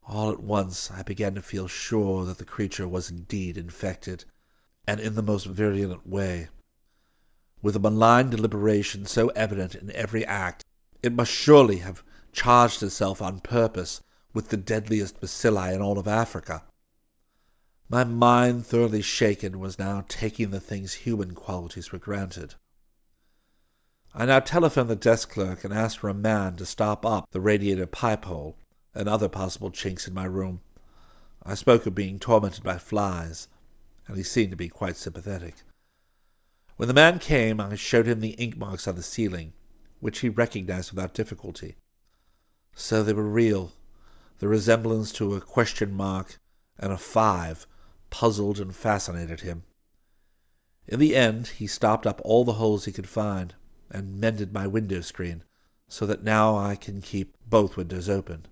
All 0.09 0.33
at 0.33 0.43
once 0.43 0.91
I 0.91 1.03
began 1.03 1.37
to 1.37 1.43
feel 1.43 1.69
sure 1.69 2.25
that 2.25 2.39
the 2.39 2.45
creature 2.45 2.89
was 2.89 3.09
indeed 3.09 3.57
infected, 3.57 4.25
and 4.85 4.99
in 4.99 5.15
the 5.15 5.23
most 5.23 5.47
virulent 5.47 6.09
way. 6.09 6.49
With 7.63 7.77
a 7.77 7.79
malign 7.79 8.31
deliberation 8.31 9.07
so 9.07 9.29
evident 9.29 9.77
in 9.77 9.93
every 9.93 10.27
act, 10.27 10.65
it 11.05 11.13
must 11.13 11.31
surely 11.31 11.77
have 11.77 12.03
charged 12.33 12.83
itself 12.83 13.23
on 13.23 13.39
purpose 13.39 14.03
with 14.33 14.49
the 14.49 14.57
deadliest 14.57 15.21
bacilli 15.21 15.73
in 15.73 15.81
all 15.81 16.01
of 16.01 16.09
Africa. 16.09 16.65
My 17.89 18.03
mind, 18.03 18.67
thoroughly 18.67 19.03
shaken, 19.03 19.61
was 19.61 19.79
now 19.79 20.05
taking 20.09 20.51
the 20.51 20.61
thing's 20.61 20.95
human 20.95 21.35
qualities 21.35 21.89
for 21.89 21.99
granted. 21.99 22.55
I 24.15 24.25
now 24.27 24.41
telephoned 24.41 24.89
the 24.89 24.97
desk 24.97 25.31
clerk 25.31 25.65
and 25.65 25.75
asked 25.75 25.99
for 25.99 26.09
a 26.09 26.15
man 26.15 26.57
to 26.57 26.67
stop 26.67 27.05
up 27.05 27.27
the 27.31 27.41
radiator 27.41 27.87
pipe 27.87 28.25
hole 28.25 28.57
and 28.95 29.09
other 29.09 29.29
possible 29.29 29.71
chinks 29.71 30.09
in 30.09 30.15
my 30.15 30.25
room. 30.25 30.61
I 31.43 31.55
spoke 31.55 31.85
of 31.85 31.95
being 31.95 32.19
tormented 32.19 32.63
by 32.63 32.79
flies, 32.79 33.49
and 34.07 34.17
he 34.17 34.23
seemed 34.23 34.53
to 34.53 34.57
be 34.57 34.69
quite 34.69 34.97
sympathetic. 34.97 35.57
When 36.77 36.89
the 36.89 36.95
man 36.95 37.19
came, 37.19 37.61
I 37.61 37.75
showed 37.75 38.07
him 38.07 38.21
the 38.21 38.31
ink 38.31 38.57
marks 38.57 38.89
on 38.89 38.95
the 38.95 39.03
ceiling, 39.03 39.53
which 40.01 40.21
he 40.21 40.29
recognized 40.31 40.93
without 40.93 41.13
difficulty. 41.13 41.77
So 42.75 43.03
they 43.03 43.13
were 43.13 43.23
real. 43.23 43.73
The 44.39 44.49
resemblance 44.49 45.13
to 45.13 45.35
a 45.35 45.41
question 45.41 45.93
mark 45.93 46.39
and 46.79 46.93
a 46.93 46.99
five 46.99 47.67
puzzled 48.15 48.61
and 48.61 48.73
fascinated 48.73 49.41
him. 49.41 49.65
In 50.87 51.01
the 51.01 51.17
end, 51.17 51.49
he 51.49 51.67
stopped 51.67 52.07
up 52.07 52.21
all 52.23 52.45
the 52.45 52.53
holes 52.53 52.85
he 52.85 52.93
could 52.93 53.09
find 53.09 53.57
and 53.91 54.21
mended 54.21 54.53
my 54.53 54.69
window 54.69 55.01
screen, 55.01 55.43
so 55.89 56.07
that 56.07 56.23
now 56.23 56.57
I 56.57 56.77
can 56.77 57.01
keep 57.01 57.35
both 57.45 57.77
windows 57.77 58.09
open. 58.09 58.47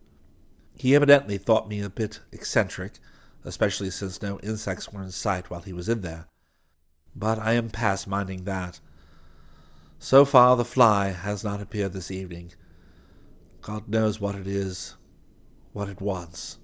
He 0.75 0.97
evidently 0.97 1.39
thought 1.39 1.69
me 1.69 1.81
a 1.81 1.89
bit 1.89 2.19
eccentric, 2.33 2.95
especially 3.45 3.91
since 3.91 4.21
no 4.21 4.41
insects 4.41 4.93
were 4.93 5.01
in 5.01 5.13
sight 5.13 5.49
while 5.49 5.61
he 5.63 5.73
was 5.73 5.89
in 5.89 6.01
there. 6.01 6.27
But 7.15 7.39
I 7.39 7.53
am 7.53 7.71
past 7.71 8.09
minding 8.09 8.43
that. 8.43 8.81
So 10.01 10.25
far 10.25 10.57
the 10.57 10.65
fly 10.65 11.11
has 11.11 11.45
not 11.45 11.61
appeared 11.61 11.93
this 11.93 12.11
evening. 12.11 12.53
God 13.61 13.89
knows 13.89 14.21
what 14.21 14.35
it 14.35 14.49
is, 14.49 14.97
what 15.73 15.89
it 15.89 16.01
wants, 16.01 16.59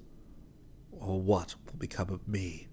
or 0.90 1.21
what 1.21 1.55
will 1.64 1.78
become 1.78 2.11
of 2.11 2.26
me. 2.26 2.68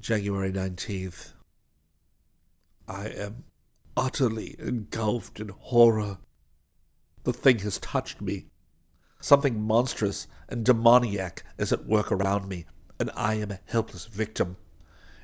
January 0.00 0.50
19th. 0.50 1.34
I 2.88 3.08
am 3.08 3.44
utterly 3.96 4.56
engulfed 4.58 5.38
in 5.40 5.48
horror. 5.48 6.18
The 7.24 7.34
thing 7.34 7.58
has 7.60 7.78
touched 7.78 8.22
me. 8.22 8.46
Something 9.20 9.60
monstrous 9.60 10.26
and 10.48 10.64
demoniac 10.64 11.44
is 11.58 11.70
at 11.70 11.84
work 11.84 12.10
around 12.10 12.48
me, 12.48 12.64
and 12.98 13.10
I 13.14 13.34
am 13.34 13.50
a 13.50 13.60
helpless 13.66 14.06
victim. 14.06 14.56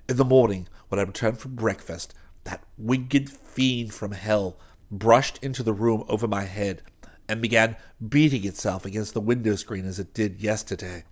In 0.09 0.19
the 0.19 0.25
morning, 0.25 0.69
when 0.89 0.99
I 0.99 1.05
returned 1.05 1.39
from 1.39 1.55
breakfast, 1.55 2.13
that 2.45 2.63
winged 2.77 3.31
fiend 3.31 3.95
from 3.95 4.13
hell 4.13 4.59
brushed 4.91 5.39
into 5.43 5.63
the 5.63 5.73
room 5.73 6.05
over 6.07 6.29
my 6.29 6.45
head 6.45 6.83
and 7.29 7.41
began 7.41 7.77
beating 8.07 8.45
itself 8.45 8.85
against 8.85 9.15
the 9.15 9.23
window 9.23 9.57
screen 9.57 9.87
as 9.87 9.99
it 9.99 10.13
did 10.13 10.43
yesterday. 10.43 11.05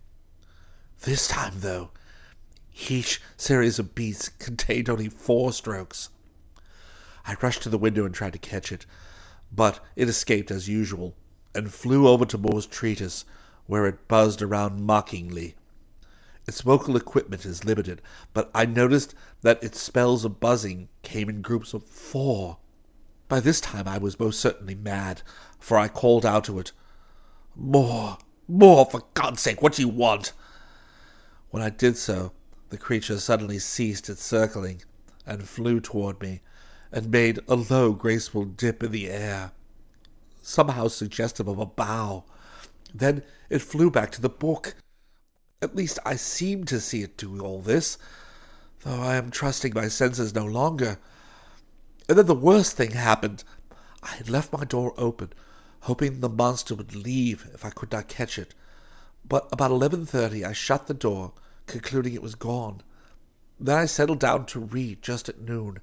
This 1.00 1.26
time, 1.26 1.54
though, 1.56 1.90
each 2.88 3.20
series 3.36 3.78
of 3.78 3.94
beats 3.94 4.28
contained 4.28 4.88
only 4.88 5.08
four 5.08 5.52
strokes. 5.52 6.10
I 7.26 7.36
rushed 7.40 7.62
to 7.62 7.68
the 7.68 7.78
window 7.78 8.04
and 8.04 8.14
tried 8.14 8.32
to 8.34 8.38
catch 8.38 8.72
it, 8.72 8.84
but 9.52 9.80
it 9.96 10.08
escaped 10.08 10.50
as 10.50 10.68
usual 10.68 11.14
and 11.54 11.72
flew 11.72 12.08
over 12.08 12.24
to 12.26 12.38
Moore's 12.38 12.66
treatise, 12.66 13.24
where 13.66 13.86
it 13.86 14.08
buzzed 14.08 14.42
around 14.42 14.82
mockingly. 14.82 15.54
Its 16.46 16.60
vocal 16.60 16.96
equipment 16.96 17.46
is 17.46 17.64
limited, 17.64 18.02
but 18.34 18.50
I 18.54 18.66
noticed 18.66 19.14
that 19.42 19.62
its 19.62 19.80
spells 19.80 20.24
of 20.24 20.40
buzzing 20.40 20.88
came 21.02 21.30
in 21.30 21.40
groups 21.40 21.72
of 21.72 21.84
four. 21.84 22.58
By 23.28 23.40
this 23.40 23.60
time 23.60 23.88
I 23.88 23.96
was 23.96 24.18
most 24.18 24.40
certainly 24.40 24.74
mad, 24.74 25.22
for 25.58 25.78
I 25.78 25.88
called 25.88 26.26
out 26.26 26.44
to 26.44 26.58
it, 26.58 26.72
Moore, 27.56 28.18
more, 28.48 28.84
for 28.84 29.04
God's 29.14 29.40
sake, 29.40 29.62
what 29.62 29.74
do 29.74 29.82
you 29.82 29.88
want? 29.88 30.32
When 31.50 31.62
I 31.62 31.70
did 31.70 31.96
so, 31.96 32.32
the 32.74 32.78
creature 32.78 33.20
suddenly 33.20 33.60
ceased 33.60 34.08
its 34.08 34.24
circling 34.24 34.82
and 35.24 35.48
flew 35.48 35.78
toward 35.78 36.20
me, 36.20 36.40
and 36.90 37.08
made 37.08 37.38
a 37.46 37.54
low, 37.54 37.92
graceful 37.92 38.44
dip 38.44 38.82
in 38.82 38.90
the 38.90 39.08
air, 39.08 39.52
somehow 40.42 40.88
suggestive 40.88 41.46
of 41.46 41.60
a 41.60 41.66
bow. 41.66 42.24
Then 42.92 43.22
it 43.48 43.62
flew 43.62 43.92
back 43.92 44.10
to 44.10 44.20
the 44.20 44.28
book. 44.28 44.74
At 45.62 45.76
least 45.76 46.00
I 46.04 46.16
seem 46.16 46.64
to 46.64 46.80
see 46.80 47.02
it 47.04 47.16
do 47.16 47.38
all 47.38 47.60
this, 47.60 47.96
though 48.82 49.00
I 49.00 49.14
am 49.14 49.30
trusting 49.30 49.72
my 49.72 49.86
senses 49.86 50.34
no 50.34 50.44
longer. 50.44 50.98
And 52.08 52.18
then 52.18 52.26
the 52.26 52.34
worst 52.34 52.76
thing 52.76 52.90
happened. 52.90 53.44
I 54.02 54.16
had 54.16 54.28
left 54.28 54.52
my 54.52 54.64
door 54.64 54.94
open, 54.96 55.32
hoping 55.82 56.18
the 56.18 56.28
monster 56.28 56.74
would 56.74 56.96
leave 56.96 57.48
if 57.54 57.64
I 57.64 57.70
could 57.70 57.92
not 57.92 58.08
catch 58.08 58.36
it. 58.36 58.52
But 59.24 59.48
about 59.52 59.70
11.30 59.70 60.44
I 60.44 60.52
shut 60.52 60.88
the 60.88 60.94
door, 60.94 61.34
concluding 61.66 62.14
it 62.14 62.22
was 62.22 62.34
gone. 62.34 62.82
Then 63.58 63.78
I 63.78 63.86
settled 63.86 64.20
down 64.20 64.46
to 64.46 64.60
read 64.60 65.02
just 65.02 65.28
at 65.28 65.40
noon. 65.40 65.80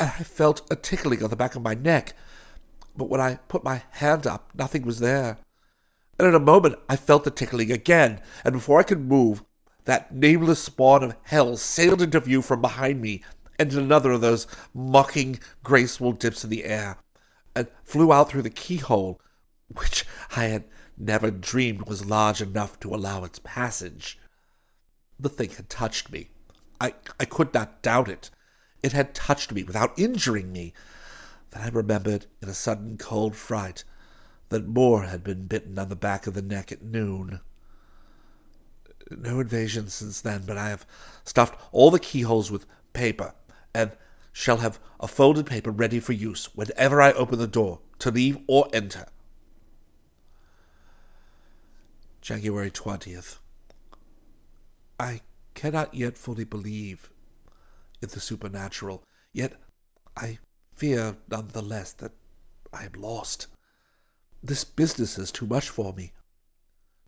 I 0.00 0.08
felt 0.08 0.66
a 0.70 0.76
tickling 0.76 1.22
on 1.22 1.30
the 1.30 1.36
back 1.36 1.56
of 1.56 1.62
my 1.62 1.74
neck, 1.74 2.14
but 2.96 3.08
when 3.08 3.20
I 3.20 3.36
put 3.48 3.64
my 3.64 3.82
hand 3.90 4.26
up, 4.26 4.50
nothing 4.54 4.82
was 4.82 5.00
there. 5.00 5.38
And 6.18 6.28
in 6.28 6.34
a 6.34 6.40
moment 6.40 6.78
I 6.88 6.96
felt 6.96 7.24
the 7.24 7.30
tickling 7.30 7.70
again, 7.70 8.20
and 8.44 8.52
before 8.52 8.78
I 8.78 8.84
could 8.84 9.00
move, 9.00 9.42
that 9.84 10.14
nameless 10.14 10.62
spawn 10.62 11.02
of 11.02 11.16
hell 11.22 11.56
sailed 11.56 12.02
into 12.02 12.20
view 12.20 12.42
from 12.42 12.60
behind 12.60 13.00
me, 13.00 13.22
and 13.58 13.70
did 13.70 13.78
another 13.78 14.12
of 14.12 14.20
those 14.20 14.46
mocking, 14.72 15.40
graceful 15.64 16.12
dips 16.12 16.44
in 16.44 16.50
the 16.50 16.64
air, 16.64 16.98
and 17.56 17.68
flew 17.82 18.12
out 18.12 18.30
through 18.30 18.42
the 18.42 18.50
keyhole, 18.50 19.20
which 19.68 20.04
I 20.36 20.44
had 20.44 20.64
never 20.96 21.30
dreamed 21.30 21.88
was 21.88 22.06
large 22.06 22.40
enough 22.40 22.78
to 22.80 22.94
allow 22.94 23.24
its 23.24 23.40
passage. 23.42 24.18
The 25.20 25.28
thing 25.28 25.50
had 25.50 25.68
touched 25.68 26.10
me. 26.10 26.28
I, 26.80 26.94
I 27.18 27.24
could 27.24 27.52
not 27.52 27.82
doubt 27.82 28.08
it. 28.08 28.30
It 28.82 28.92
had 28.92 29.14
touched 29.14 29.52
me 29.52 29.64
without 29.64 29.98
injuring 29.98 30.52
me. 30.52 30.72
Then 31.50 31.62
I 31.62 31.68
remembered 31.68 32.26
in 32.40 32.48
a 32.48 32.54
sudden 32.54 32.96
cold 32.98 33.34
fright 33.34 33.84
that 34.50 34.66
Moore 34.66 35.04
had 35.04 35.24
been 35.24 35.46
bitten 35.46 35.78
on 35.78 35.88
the 35.88 35.96
back 35.96 36.26
of 36.26 36.34
the 36.34 36.42
neck 36.42 36.70
at 36.72 36.82
noon. 36.82 37.40
No 39.10 39.40
invasion 39.40 39.88
since 39.88 40.20
then, 40.20 40.44
but 40.46 40.56
I 40.56 40.68
have 40.68 40.86
stuffed 41.24 41.60
all 41.72 41.90
the 41.90 41.98
keyholes 41.98 42.50
with 42.50 42.66
paper, 42.92 43.34
and 43.74 43.92
shall 44.32 44.58
have 44.58 44.78
a 45.00 45.08
folded 45.08 45.46
paper 45.46 45.70
ready 45.70 45.98
for 45.98 46.12
use 46.12 46.54
whenever 46.54 47.00
I 47.00 47.12
open 47.12 47.38
the 47.38 47.46
door, 47.46 47.80
to 48.00 48.10
leave 48.10 48.38
or 48.46 48.68
enter. 48.72 49.06
January 52.20 52.70
20th. 52.70 53.38
I 54.98 55.20
cannot 55.54 55.94
yet 55.94 56.18
fully 56.18 56.44
believe 56.44 57.10
in 58.02 58.08
the 58.08 58.20
supernatural, 58.20 59.04
yet 59.32 59.54
I 60.16 60.38
fear 60.74 61.16
none 61.30 61.48
the 61.52 61.62
less 61.62 61.92
that 61.94 62.12
I 62.72 62.84
am 62.84 62.92
lost. 62.96 63.46
This 64.42 64.64
business 64.64 65.18
is 65.18 65.32
too 65.32 65.46
much 65.46 65.68
for 65.68 65.92
me. 65.92 66.12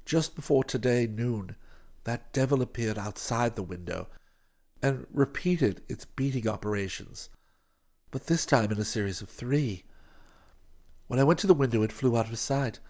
Just 0.05 0.35
before 0.35 0.65
today 0.65 1.07
noon, 1.07 1.57
that 2.05 2.33
devil 2.33 2.63
appeared 2.63 2.99
outside 2.99 3.55
the 3.55 3.63
window 3.63 4.09
and 4.83 5.07
repeated 5.13 5.83
its 5.89 6.05
beating 6.05 6.49
operations, 6.49 7.29
but 8.11 8.27
this 8.27 8.47
time 8.47 8.73
in 8.73 8.79
a 8.79 8.85
series 8.85 9.21
of 9.21 9.29
three. 9.29 9.85
When 11.07 11.21
I 11.21 11.25
went 11.25 11.39
to 11.41 11.47
the 11.47 11.55
window, 11.55 11.83
it 11.83 11.93
flew 11.93 12.17
out 12.17 12.31
of 12.31 12.39
sight. 12.39 12.81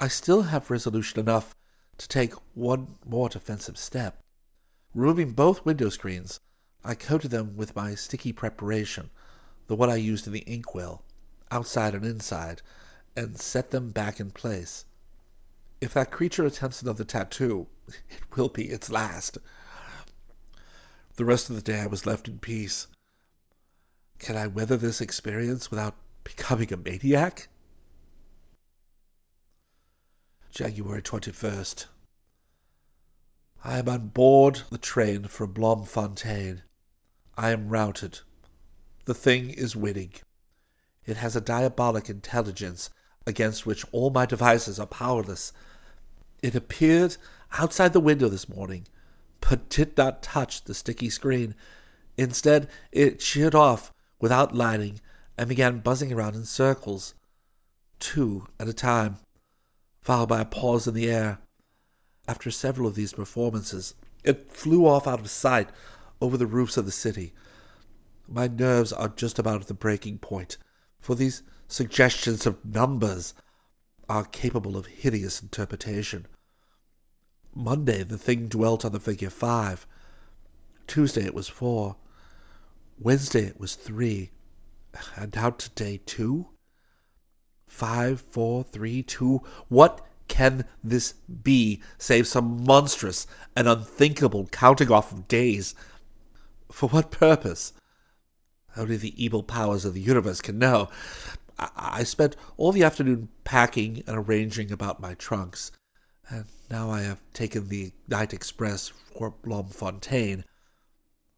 I 0.00 0.08
still 0.08 0.42
have 0.42 0.70
resolution 0.70 1.18
enough 1.20 1.54
to 2.00 2.08
take 2.08 2.32
one 2.54 2.96
more 3.06 3.28
defensive 3.28 3.76
step. 3.76 4.22
Removing 4.94 5.32
both 5.32 5.66
window 5.66 5.90
screens, 5.90 6.40
I 6.82 6.94
coated 6.94 7.30
them 7.30 7.58
with 7.58 7.76
my 7.76 7.94
sticky 7.94 8.32
preparation, 8.32 9.10
the 9.66 9.76
one 9.76 9.90
I 9.90 9.96
used 9.96 10.26
in 10.26 10.32
the 10.32 10.44
inkwell, 10.46 11.02
outside 11.50 11.94
and 11.94 12.06
inside, 12.06 12.62
and 13.14 13.38
set 13.38 13.70
them 13.70 13.90
back 13.90 14.18
in 14.18 14.30
place. 14.30 14.86
If 15.82 15.92
that 15.92 16.10
creature 16.10 16.46
attempts 16.46 16.80
another 16.80 17.04
tattoo, 17.04 17.66
it 17.88 18.34
will 18.34 18.48
be 18.48 18.70
its 18.70 18.90
last. 18.90 19.36
The 21.16 21.24
rest 21.26 21.50
of 21.50 21.56
the 21.56 21.62
day 21.62 21.80
I 21.80 21.86
was 21.86 22.06
left 22.06 22.28
in 22.28 22.38
peace. 22.38 22.86
Can 24.18 24.36
I 24.36 24.46
weather 24.46 24.78
this 24.78 25.02
experience 25.02 25.70
without 25.70 25.96
becoming 26.24 26.72
a 26.72 26.78
maniac? 26.78 27.48
January 30.50 31.00
21st. 31.00 31.86
I 33.64 33.78
am 33.78 33.88
on 33.88 34.08
board 34.08 34.62
the 34.70 34.78
train 34.78 35.24
for 35.24 35.46
Bloemfontein. 35.46 36.62
I 37.36 37.50
am 37.50 37.68
routed. 37.68 38.20
The 39.04 39.14
thing 39.14 39.50
is 39.50 39.76
winning. 39.76 40.12
It 41.06 41.16
has 41.18 41.36
a 41.36 41.40
diabolic 41.40 42.10
intelligence 42.10 42.90
against 43.26 43.64
which 43.64 43.84
all 43.92 44.10
my 44.10 44.26
devices 44.26 44.80
are 44.80 44.86
powerless. 44.86 45.52
It 46.42 46.56
appeared 46.56 47.16
outside 47.58 47.92
the 47.92 48.00
window 48.00 48.28
this 48.28 48.48
morning, 48.48 48.86
but 49.40 49.68
did 49.68 49.96
not 49.96 50.22
touch 50.22 50.64
the 50.64 50.74
sticky 50.74 51.10
screen. 51.10 51.54
Instead, 52.16 52.68
it 52.90 53.22
sheared 53.22 53.54
off 53.54 53.92
without 54.18 54.54
lighting 54.54 55.00
and 55.38 55.48
began 55.48 55.78
buzzing 55.78 56.12
around 56.12 56.34
in 56.34 56.44
circles, 56.44 57.14
two 58.00 58.48
at 58.58 58.68
a 58.68 58.72
time, 58.72 59.18
followed 60.00 60.28
by 60.28 60.40
a 60.40 60.44
pause 60.44 60.86
in 60.86 60.94
the 60.94 61.10
air. 61.10 61.38
After 62.28 62.50
several 62.50 62.86
of 62.86 62.94
these 62.94 63.12
performances, 63.12 63.94
it 64.24 64.52
flew 64.52 64.86
off 64.86 65.06
out 65.06 65.20
of 65.20 65.30
sight 65.30 65.68
over 66.20 66.36
the 66.36 66.46
roofs 66.46 66.76
of 66.76 66.84
the 66.84 66.92
city. 66.92 67.32
My 68.28 68.46
nerves 68.46 68.92
are 68.92 69.08
just 69.08 69.38
about 69.38 69.60
at 69.60 69.66
the 69.66 69.74
breaking 69.74 70.18
point, 70.18 70.56
for 71.00 71.14
these 71.14 71.42
suggestions 71.66 72.46
of 72.46 72.64
numbers 72.64 73.34
are 74.08 74.24
capable 74.24 74.76
of 74.76 74.86
hideous 74.86 75.42
interpretation. 75.42 76.26
Monday, 77.54 78.02
the 78.02 78.18
thing 78.18 78.46
dwelt 78.46 78.84
on 78.84 78.92
the 78.92 79.00
figure 79.00 79.30
five. 79.30 79.86
Tuesday, 80.86 81.24
it 81.24 81.34
was 81.34 81.48
four. 81.48 81.96
Wednesday, 82.98 83.44
it 83.44 83.58
was 83.58 83.74
three. 83.74 84.30
And 85.16 85.34
now 85.34 85.50
today, 85.50 86.00
two? 86.04 86.48
Five, 87.70 88.20
four, 88.20 88.64
three, 88.64 89.02
two. 89.02 89.42
What 89.68 90.04
can 90.26 90.64
this 90.82 91.14
be 91.42 91.80
save 91.98 92.26
some 92.26 92.64
monstrous 92.64 93.28
and 93.56 93.68
unthinkable 93.68 94.46
counting 94.50 94.90
off 94.90 95.12
of 95.12 95.28
days? 95.28 95.74
For 96.70 96.88
what 96.88 97.12
purpose? 97.12 97.72
Only 98.76 98.96
the 98.96 99.24
evil 99.24 99.44
powers 99.44 99.84
of 99.84 99.94
the 99.94 100.00
universe 100.00 100.40
can 100.40 100.58
know. 100.58 100.90
I, 101.58 102.02
spent 102.02 102.36
all 102.56 102.72
the 102.72 102.82
afternoon 102.82 103.28
packing 103.44 104.02
and 104.06 104.16
arranging 104.16 104.72
about 104.72 105.00
my 105.00 105.14
trunks, 105.14 105.70
and 106.28 106.46
now 106.70 106.90
I 106.90 107.02
have 107.02 107.22
taken 107.32 107.68
the 107.68 107.92
night 108.08 108.34
express 108.34 108.88
for 108.88 109.30
Bloemfontein. 109.42 110.44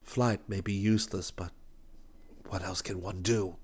Flight 0.03 0.41
may 0.49 0.63
be 0.63 0.73
useless, 0.73 1.31
but 1.31 1.53
what 2.49 2.63
else 2.63 2.81
can 2.83 3.03
one 3.03 3.21
do? 3.21 3.57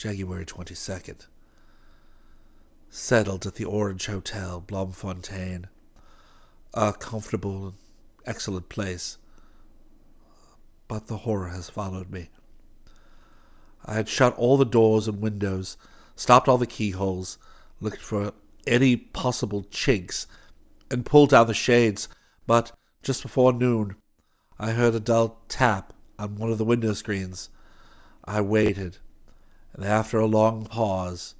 January 0.00 0.46
22nd. 0.46 1.26
Settled 2.88 3.44
at 3.44 3.56
the 3.56 3.66
Orange 3.66 4.06
Hotel, 4.06 4.58
Bloemfontein. 4.58 5.66
A 6.72 6.94
comfortable 6.94 7.66
and 7.66 7.74
excellent 8.24 8.70
place. 8.70 9.18
But 10.88 11.08
the 11.08 11.18
horror 11.18 11.48
has 11.48 11.68
followed 11.68 12.10
me. 12.10 12.30
I 13.84 13.92
had 13.92 14.08
shut 14.08 14.34
all 14.38 14.56
the 14.56 14.64
doors 14.64 15.06
and 15.06 15.20
windows, 15.20 15.76
stopped 16.16 16.48
all 16.48 16.56
the 16.56 16.66
keyholes, 16.66 17.36
looked 17.78 18.00
for 18.00 18.32
any 18.66 18.96
possible 18.96 19.66
chinks, 19.70 20.26
and 20.90 21.04
pulled 21.04 21.28
down 21.28 21.46
the 21.46 21.52
shades, 21.52 22.08
but 22.46 22.72
just 23.02 23.20
before 23.20 23.52
noon 23.52 23.96
I 24.58 24.70
heard 24.70 24.94
a 24.94 25.00
dull 25.00 25.42
tap 25.48 25.92
on 26.18 26.36
one 26.36 26.50
of 26.50 26.56
the 26.56 26.64
window 26.64 26.94
screens. 26.94 27.50
I 28.24 28.40
waited, 28.40 28.96
and 29.72 29.84
after 29.84 30.18
a 30.18 30.26
long 30.26 30.64
pause, 30.64 31.34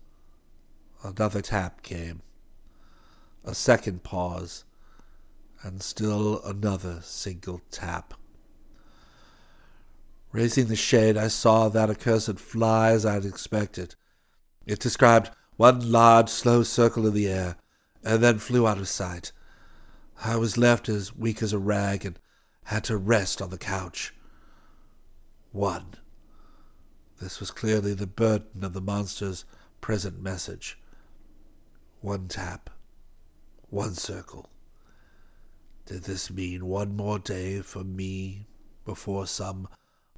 another 1.03 1.40
tap 1.40 1.83
came. 1.83 2.23
A 3.45 3.55
second 3.55 4.03
pause, 4.03 4.64
and 5.62 5.83
still 5.83 6.43
another 6.43 7.01
single 7.03 7.61
tap. 7.71 8.14
Raising 10.33 10.66
the 10.66 10.77
shade, 10.77 11.16
I 11.16 11.29
saw 11.29 11.69
that 11.69 11.90
accursed 11.90 12.38
fly 12.38 12.93
as 12.93 13.05
I 13.05 13.14
had 13.14 13.25
expected. 13.25 13.97
It 14.66 14.79
described 14.79 15.31
one 15.57 15.90
large, 15.90 16.29
slow 16.29 16.62
circle 16.62 17.07
in 17.07 17.14
the 17.14 17.29
air, 17.29 17.57
and 18.05 18.23
then 18.23 18.38
flew 18.38 18.66
out 18.66 18.79
of 18.79 18.88
sight. 18.88 19.33
I 20.23 20.37
was 20.37 20.57
left 20.57 20.88
as 20.88 21.16
weak 21.16 21.43
as 21.43 21.53
a 21.53 21.59
rag 21.59 22.05
and 22.05 22.19
had 22.64 22.85
to 22.85 22.97
rest 22.97 23.43
on 23.43 23.51
the 23.51 23.59
couch. 23.59 24.14
One. 25.51 25.95
This 27.20 27.38
was 27.38 27.50
clearly 27.50 27.92
the 27.92 28.06
burden 28.06 28.64
of 28.64 28.72
the 28.72 28.80
monster's 28.80 29.44
present 29.83 30.22
message. 30.22 30.78
One 32.00 32.28
tap. 32.28 32.70
One 33.68 33.94
circle. 33.94 34.48
Did 35.85 36.04
this 36.04 36.30
mean 36.30 36.64
one 36.64 36.96
more 36.96 37.18
day 37.18 37.61
for 37.61 37.85
me 37.85 38.46
before 38.87 39.26
some 39.26 39.68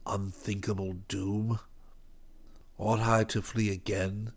unthinkable 0.06 0.92
doom? 1.08 1.58
Ought 2.78 3.00
I 3.00 3.24
to 3.24 3.42
flee 3.42 3.72
again, 3.72 4.32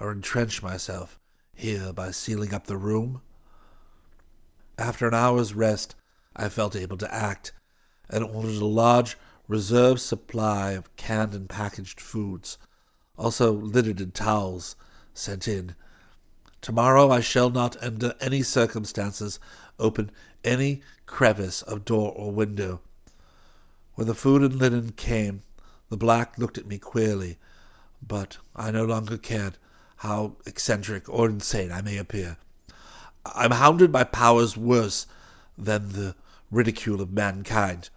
or 0.00 0.10
entrench 0.10 0.64
myself 0.64 1.20
here 1.54 1.92
by 1.92 2.10
sealing 2.10 2.52
up 2.52 2.66
the 2.66 2.76
room? 2.76 3.22
After 4.76 5.06
an 5.06 5.14
hour's 5.14 5.54
rest, 5.54 5.94
I 6.34 6.48
felt 6.48 6.74
able 6.74 6.96
to 6.96 7.14
act, 7.14 7.52
and 8.10 8.24
ordered 8.24 8.60
a 8.60 8.66
large 8.66 9.16
reserve 9.48 10.00
supply 10.00 10.72
of 10.72 10.94
canned 10.96 11.34
and 11.34 11.48
packaged 11.48 12.00
foods, 12.00 12.58
also 13.16 13.52
littered 13.52 14.00
in 14.00 14.10
towels 14.10 14.76
sent 15.14 15.48
in. 15.48 15.74
Tomorrow 16.60 17.10
I 17.10 17.20
shall 17.20 17.50
not, 17.50 17.82
under 17.82 18.14
any 18.20 18.42
circumstances, 18.42 19.38
open 19.78 20.10
any 20.44 20.82
crevice 21.06 21.62
of 21.62 21.84
door 21.84 22.12
or 22.12 22.32
window. 22.32 22.80
When 23.94 24.06
the 24.06 24.14
food 24.14 24.42
and 24.42 24.54
linen 24.54 24.92
came, 24.92 25.42
the 25.88 25.96
black 25.96 26.36
looked 26.38 26.58
at 26.58 26.66
me 26.66 26.78
queerly, 26.78 27.38
but 28.06 28.38
I 28.54 28.70
no 28.70 28.84
longer 28.84 29.16
cared 29.16 29.58
how 29.96 30.36
eccentric 30.44 31.08
or 31.08 31.28
insane 31.28 31.72
I 31.72 31.80
may 31.82 31.96
appear. 31.96 32.36
I'm 33.24 33.52
hounded 33.52 33.90
by 33.90 34.04
powers 34.04 34.56
worse 34.56 35.06
than 35.56 35.90
the 35.90 36.14
ridicule 36.50 37.00
of 37.00 37.12
mankind. 37.12 37.90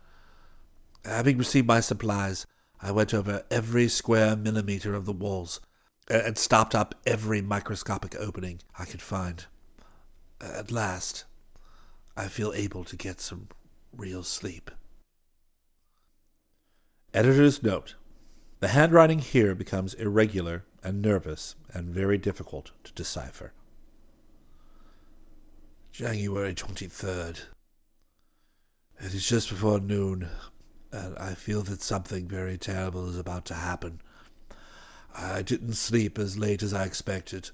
Having 1.09 1.39
received 1.39 1.67
my 1.67 1.79
supplies, 1.79 2.45
I 2.81 2.91
went 2.91 3.15
over 3.15 3.43
every 3.49 3.87
square 3.87 4.35
millimeter 4.35 4.93
of 4.93 5.05
the 5.05 5.11
walls 5.11 5.59
uh, 6.09 6.21
and 6.23 6.37
stopped 6.37 6.75
up 6.75 6.93
every 7.05 7.41
microscopic 7.41 8.15
opening 8.15 8.61
I 8.77 8.85
could 8.85 9.01
find. 9.01 9.45
At 10.39 10.71
last, 10.71 11.25
I 12.15 12.27
feel 12.27 12.53
able 12.53 12.83
to 12.83 12.95
get 12.95 13.19
some 13.19 13.47
real 13.91 14.21
sleep. 14.21 14.69
Editor's 17.11 17.63
note 17.63 17.95
The 18.59 18.67
handwriting 18.69 19.19
here 19.19 19.55
becomes 19.55 19.95
irregular 19.95 20.63
and 20.83 21.01
nervous 21.01 21.55
and 21.73 21.89
very 21.89 22.19
difficult 22.19 22.71
to 22.83 22.93
decipher. 22.93 23.51
January 25.91 26.53
23rd. 26.53 27.41
It 28.99 29.13
is 29.13 29.27
just 29.27 29.49
before 29.49 29.79
noon, 29.79 30.29
and 30.91 31.17
I 31.17 31.33
feel 31.33 31.61
that 31.63 31.81
something 31.81 32.27
very 32.27 32.57
terrible 32.57 33.09
is 33.09 33.17
about 33.17 33.45
to 33.45 33.53
happen. 33.53 34.01
I 35.15 35.41
didn't 35.41 35.73
sleep 35.73 36.17
as 36.17 36.37
late 36.37 36.63
as 36.63 36.73
I 36.73 36.85
expected, 36.85 37.49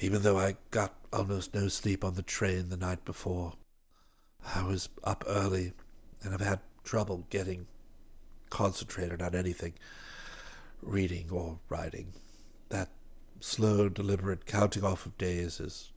even 0.00 0.22
though 0.22 0.38
I 0.38 0.56
got 0.70 0.94
almost 1.12 1.54
no 1.54 1.68
sleep 1.68 2.04
on 2.04 2.14
the 2.14 2.22
train 2.22 2.68
the 2.68 2.76
night 2.76 3.04
before. 3.04 3.54
I 4.54 4.62
was 4.64 4.88
up 5.04 5.24
early, 5.26 5.72
and 6.22 6.34
I've 6.34 6.40
had 6.40 6.60
trouble 6.84 7.26
getting 7.30 7.66
concentrated 8.50 9.20
on 9.20 9.34
anything, 9.34 9.74
reading 10.82 11.28
or 11.30 11.58
writing. 11.68 12.12
That 12.70 12.88
slow, 13.40 13.88
deliberate 13.88 14.46
counting 14.46 14.84
off 14.84 15.06
of 15.06 15.18
days 15.18 15.60
is 15.60 15.92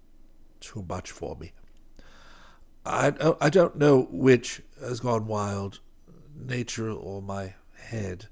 too 0.60 0.86
much 0.88 1.12
for 1.12 1.36
me. 1.36 1.54
I, 2.86 3.14
I 3.40 3.50
don't 3.50 3.78
know 3.78 4.08
which 4.12 4.62
has 4.80 5.00
gone 5.00 5.28
wild, 5.28 5.80
nature 6.36 6.90
or 6.92 7.22
my 7.22 7.56
head. 7.76 8.28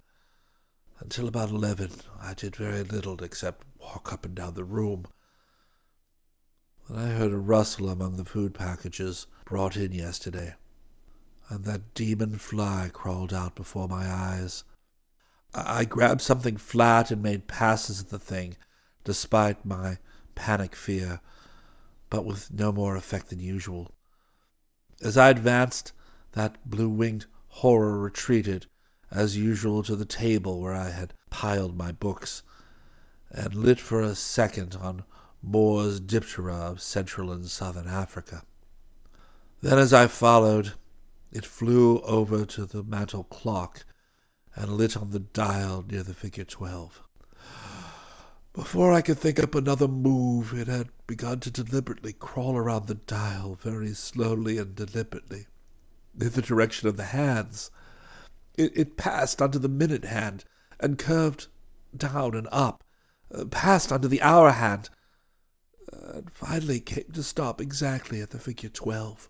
Until 0.99 1.27
about 1.27 1.49
eleven, 1.49 1.91
I 2.21 2.33
did 2.33 2.55
very 2.55 2.83
little 2.83 3.23
except 3.23 3.65
walk 3.79 4.12
up 4.12 4.25
and 4.25 4.35
down 4.35 4.53
the 4.53 4.63
room. 4.63 5.05
Then 6.89 6.99
I 6.99 7.12
heard 7.12 7.31
a 7.31 7.38
rustle 7.38 7.89
among 7.89 8.17
the 8.17 8.25
food 8.25 8.53
packages 8.53 9.27
brought 9.45 9.77
in 9.77 9.91
yesterday, 9.91 10.55
and 11.49 11.63
that 11.65 11.93
demon 11.93 12.38
fly 12.38 12.89
crawled 12.91 13.33
out 13.33 13.55
before 13.55 13.88
my 13.88 14.07
eyes. 14.07 14.63
I 15.53 15.85
grabbed 15.85 16.21
something 16.21 16.57
flat 16.57 17.12
and 17.12 17.23
made 17.23 17.47
passes 17.47 18.01
at 18.01 18.09
the 18.09 18.19
thing, 18.19 18.57
despite 19.03 19.65
my 19.65 19.97
panic 20.35 20.75
fear, 20.75 21.21
but 22.09 22.25
with 22.25 22.51
no 22.53 22.71
more 22.71 22.95
effect 22.95 23.29
than 23.29 23.39
usual. 23.39 23.91
As 25.01 25.17
I 25.17 25.29
advanced, 25.29 25.93
that 26.33 26.69
blue 26.69 26.89
winged 26.89 27.25
horror 27.49 27.99
retreated, 27.99 28.67
as 29.12 29.38
usual, 29.38 29.83
to 29.83 29.95
the 29.95 30.05
table 30.05 30.59
where 30.59 30.73
I 30.73 30.89
had 30.89 31.13
piled 31.29 31.77
my 31.77 31.91
books, 31.91 32.43
and 33.31 33.53
lit 33.53 33.79
for 33.79 34.01
a 34.01 34.15
second 34.15 34.75
on 34.75 35.03
Moore's 35.41 35.99
Diptera 35.99 36.71
of 36.71 36.81
Central 36.81 37.31
and 37.31 37.47
Southern 37.47 37.88
Africa. 37.88 38.43
Then, 39.62 39.77
as 39.77 39.93
I 39.93 40.07
followed, 40.07 40.73
it 41.31 41.45
flew 41.45 41.99
over 42.01 42.45
to 42.45 42.65
the 42.65 42.83
mantel 42.83 43.23
clock 43.23 43.85
and 44.55 44.73
lit 44.73 44.97
on 44.97 45.12
the 45.12 45.19
dial 45.19 45.85
near 45.88 46.03
the 46.03 46.13
figure 46.13 46.43
twelve. 46.43 47.03
Before 48.53 48.91
I 48.91 49.01
could 49.01 49.19
think 49.19 49.39
up 49.39 49.53
another 49.53 49.88
move, 49.88 50.53
it 50.53 50.67
had 50.67 50.89
begun 51.07 51.39
to 51.41 51.51
deliberately 51.51 52.13
crawl 52.13 52.57
around 52.57 52.88
the 52.88 52.95
dial 52.95 53.55
very 53.62 53.93
slowly 53.93 54.57
and 54.57 54.75
deliberately, 54.75 55.47
the 56.27 56.41
direction 56.41 56.88
of 56.88 56.97
the 56.97 57.05
hands. 57.05 57.71
It, 58.58 58.71
it 58.75 58.97
passed 58.97 59.41
under 59.41 59.60
the 59.60 59.69
minute 59.69 60.05
hand 60.05 60.43
and 60.79 60.97
curved 60.97 61.47
down 61.95 62.36
and 62.36 62.47
up, 62.51 62.84
uh, 63.34 63.45
passed 63.45 63.91
under 63.91 64.08
the 64.08 64.21
hour 64.21 64.51
hand, 64.51 64.89
uh, 65.91 66.17
and 66.17 66.32
finally 66.32 66.79
came 66.79 67.12
to 67.13 67.23
stop 67.23 67.62
exactly 67.62 68.21
at 68.21 68.32
the 68.32 68.39
figure 68.39 68.69
twelve. 68.69 69.29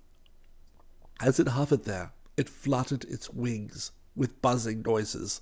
As 1.21 1.39
it 1.39 1.49
hovered 1.49 1.86
there, 1.86 2.13
it 2.38 2.49
fluttered 2.49 3.04
its 3.06 3.30
wings 3.30 3.91
with 4.15 4.41
buzzing 4.41 4.82
noises. 4.82 5.41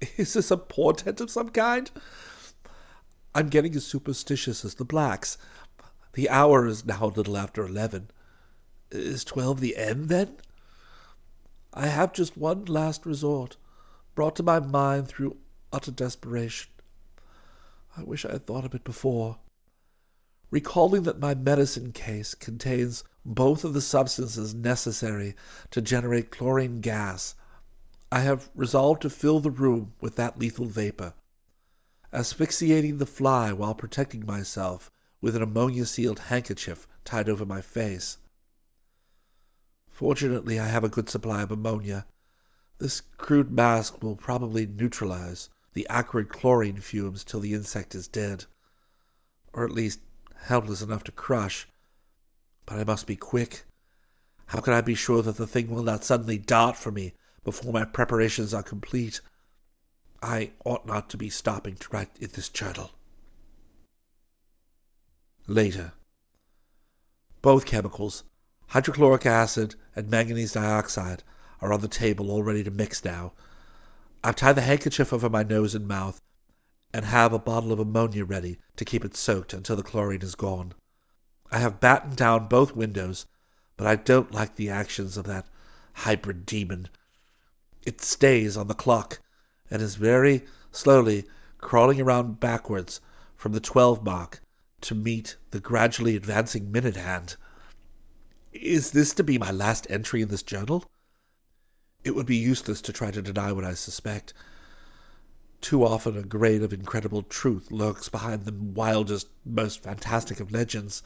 Is 0.16 0.32
this 0.34 0.50
a 0.50 0.56
portent 0.56 1.20
of 1.20 1.30
some 1.30 1.50
kind? 1.50 1.90
I'm 3.34 3.48
getting 3.48 3.74
as 3.74 3.86
superstitious 3.86 4.64
as 4.64 4.74
the 4.74 4.84
blacks. 4.84 5.38
The 6.12 6.28
hour 6.28 6.66
is 6.66 6.84
now 6.84 7.04
a 7.04 7.06
little 7.06 7.36
after 7.36 7.64
eleven. 7.64 8.10
Is 8.92 9.24
twelve 9.24 9.60
the 9.60 9.78
end, 9.78 10.10
then? 10.10 10.36
I 11.72 11.86
have 11.86 12.12
just 12.12 12.36
one 12.36 12.66
last 12.66 13.06
resort, 13.06 13.56
brought 14.14 14.36
to 14.36 14.42
my 14.42 14.60
mind 14.60 15.08
through 15.08 15.38
utter 15.72 15.90
desperation. 15.90 16.70
I 17.96 18.02
wish 18.02 18.26
I 18.26 18.32
had 18.32 18.46
thought 18.46 18.66
of 18.66 18.74
it 18.74 18.84
before. 18.84 19.38
Recalling 20.50 21.04
that 21.04 21.18
my 21.18 21.34
medicine 21.34 21.92
case 21.92 22.34
contains 22.34 23.02
both 23.24 23.64
of 23.64 23.72
the 23.72 23.80
substances 23.80 24.54
necessary 24.54 25.34
to 25.70 25.80
generate 25.80 26.30
chlorine 26.30 26.82
gas, 26.82 27.34
I 28.10 28.20
have 28.20 28.50
resolved 28.54 29.00
to 29.02 29.10
fill 29.10 29.40
the 29.40 29.50
room 29.50 29.94
with 30.02 30.16
that 30.16 30.38
lethal 30.38 30.66
vapor, 30.66 31.14
asphyxiating 32.12 32.98
the 32.98 33.06
fly 33.06 33.54
while 33.54 33.74
protecting 33.74 34.26
myself 34.26 34.90
with 35.22 35.34
an 35.34 35.42
ammonia 35.42 35.86
sealed 35.86 36.18
handkerchief 36.18 36.86
tied 37.06 37.30
over 37.30 37.46
my 37.46 37.62
face. 37.62 38.18
Fortunately, 39.92 40.58
I 40.58 40.66
have 40.66 40.84
a 40.84 40.88
good 40.88 41.08
supply 41.10 41.42
of 41.42 41.52
ammonia. 41.52 42.06
This 42.78 43.02
crude 43.18 43.52
mask 43.52 44.02
will 44.02 44.16
probably 44.16 44.66
neutralize 44.66 45.50
the 45.74 45.86
acrid 45.88 46.28
chlorine 46.28 46.80
fumes 46.80 47.22
till 47.22 47.40
the 47.40 47.54
insect 47.54 47.94
is 47.94 48.08
dead, 48.08 48.46
or 49.52 49.64
at 49.64 49.70
least 49.70 50.00
helpless 50.46 50.82
enough 50.82 51.04
to 51.04 51.12
crush. 51.12 51.68
But 52.66 52.78
I 52.78 52.84
must 52.84 53.06
be 53.06 53.16
quick. 53.16 53.64
How 54.46 54.60
can 54.60 54.72
I 54.72 54.80
be 54.80 54.94
sure 54.94 55.22
that 55.22 55.36
the 55.36 55.46
thing 55.46 55.70
will 55.70 55.82
not 55.82 56.04
suddenly 56.04 56.38
dart 56.38 56.76
for 56.76 56.90
me 56.90 57.12
before 57.44 57.72
my 57.72 57.84
preparations 57.84 58.52
are 58.52 58.62
complete? 58.62 59.20
I 60.22 60.52
ought 60.64 60.86
not 60.86 61.10
to 61.10 61.16
be 61.16 61.28
stopping 61.28 61.76
to 61.76 61.88
write 61.92 62.10
in 62.18 62.30
this 62.32 62.48
journal. 62.48 62.92
Later. 65.46 65.92
Both 67.42 67.66
chemicals, 67.66 68.24
hydrochloric 68.72 69.26
acid 69.26 69.74
and 69.94 70.08
manganese 70.08 70.54
dioxide, 70.54 71.22
are 71.60 71.74
on 71.74 71.82
the 71.82 71.88
table 71.88 72.30
all 72.30 72.42
ready 72.42 72.64
to 72.64 72.70
mix 72.70 73.04
now. 73.04 73.32
I've 74.24 74.36
tied 74.36 74.54
the 74.54 74.62
handkerchief 74.62 75.12
over 75.12 75.28
my 75.28 75.42
nose 75.42 75.74
and 75.74 75.86
mouth 75.86 76.22
and 76.94 77.04
have 77.04 77.34
a 77.34 77.38
bottle 77.38 77.70
of 77.70 77.78
ammonia 77.78 78.24
ready 78.24 78.58
to 78.76 78.84
keep 78.86 79.04
it 79.04 79.14
soaked 79.14 79.52
until 79.52 79.76
the 79.76 79.82
chlorine 79.82 80.22
is 80.22 80.34
gone. 80.34 80.72
I 81.50 81.58
have 81.58 81.80
battened 81.80 82.16
down 82.16 82.48
both 82.48 82.74
windows, 82.74 83.26
but 83.76 83.86
I 83.86 83.94
don't 83.96 84.32
like 84.32 84.56
the 84.56 84.70
actions 84.70 85.18
of 85.18 85.26
that 85.26 85.46
hybrid 85.92 86.46
demon. 86.46 86.88
It 87.84 88.00
stays 88.00 88.56
on 88.56 88.68
the 88.68 88.74
clock 88.74 89.20
and 89.70 89.82
is 89.82 89.96
very 89.96 90.44
slowly 90.70 91.26
crawling 91.58 92.00
around 92.00 92.40
backwards 92.40 93.02
from 93.36 93.52
the 93.52 93.60
twelve 93.60 94.02
mark 94.02 94.40
to 94.80 94.94
meet 94.94 95.36
the 95.50 95.60
gradually 95.60 96.16
advancing 96.16 96.72
minute 96.72 96.96
hand. 96.96 97.36
Is 98.52 98.90
this 98.90 99.14
to 99.14 99.24
be 99.24 99.38
my 99.38 99.50
last 99.50 99.86
entry 99.90 100.20
in 100.20 100.28
this 100.28 100.42
journal? 100.42 100.84
It 102.04 102.14
would 102.14 102.26
be 102.26 102.36
useless 102.36 102.80
to 102.82 102.92
try 102.92 103.10
to 103.10 103.22
deny 103.22 103.52
what 103.52 103.64
I 103.64 103.74
suspect. 103.74 104.34
Too 105.60 105.84
often 105.84 106.16
a 106.16 106.22
grain 106.22 106.62
of 106.62 106.72
incredible 106.72 107.22
truth 107.22 107.70
lurks 107.70 108.08
behind 108.08 108.44
the 108.44 108.52
wildest, 108.52 109.28
most 109.44 109.82
fantastic 109.82 110.40
of 110.40 110.52
legends. 110.52 111.02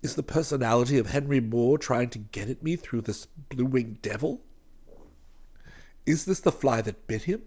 Is 0.00 0.14
the 0.14 0.22
personality 0.22 0.96
of 0.96 1.08
Henry 1.08 1.40
Moore 1.40 1.76
trying 1.76 2.08
to 2.10 2.18
get 2.18 2.48
at 2.48 2.62
me 2.62 2.76
through 2.76 3.02
this 3.02 3.26
blue 3.26 3.66
winged 3.66 4.00
devil? 4.00 4.40
Is 6.06 6.24
this 6.24 6.40
the 6.40 6.52
fly 6.52 6.80
that 6.82 7.08
bit 7.08 7.24
him, 7.24 7.42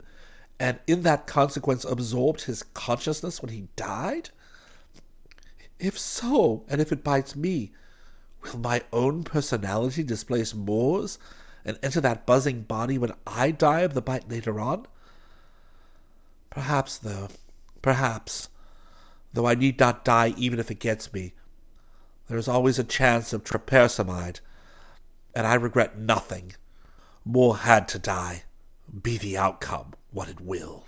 and 0.59 0.79
in 0.85 1.03
that 1.03 1.25
consequence 1.25 1.85
absorbed 1.85 2.41
his 2.41 2.61
consciousness 2.61 3.41
when 3.41 3.51
he 3.51 3.69
died? 3.75 4.29
If 5.79 5.97
so, 5.97 6.65
and 6.67 6.81
if 6.81 6.91
it 6.91 7.03
bites 7.03 7.35
me, 7.35 7.71
will 8.43 8.59
my 8.59 8.81
own 8.91 9.23
personality 9.23 10.03
displace 10.03 10.53
Moore's 10.53 11.19
and 11.63 11.77
enter 11.83 12.01
that 12.01 12.25
buzzing 12.25 12.61
body 12.63 12.97
when 12.97 13.13
I 13.27 13.51
die 13.51 13.81
of 13.81 13.93
the 13.93 14.01
bite 14.01 14.29
later 14.29 14.59
on? 14.59 14.87
Perhaps, 16.49 16.97
though, 16.97 17.29
perhaps. 17.81 18.49
though 19.33 19.47
I 19.47 19.55
need 19.55 19.79
not 19.79 20.03
die 20.03 20.33
even 20.37 20.59
if 20.59 20.69
it 20.69 20.79
gets 20.79 21.13
me. 21.13 21.33
There 22.27 22.37
is 22.37 22.47
always 22.47 22.79
a 22.79 22.83
chance 22.83 23.33
of 23.33 23.43
tryparsamide, 23.43 24.39
and 25.33 25.47
I 25.47 25.53
regret 25.55 25.97
nothing. 25.97 26.53
Moore 27.23 27.57
had 27.57 27.87
to 27.89 27.99
die, 27.99 28.43
be 29.01 29.17
the 29.17 29.37
outcome 29.37 29.93
what 30.11 30.29
it 30.29 30.41
will. 30.41 30.85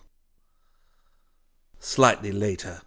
Slightly 1.79 2.31
later. 2.31 2.81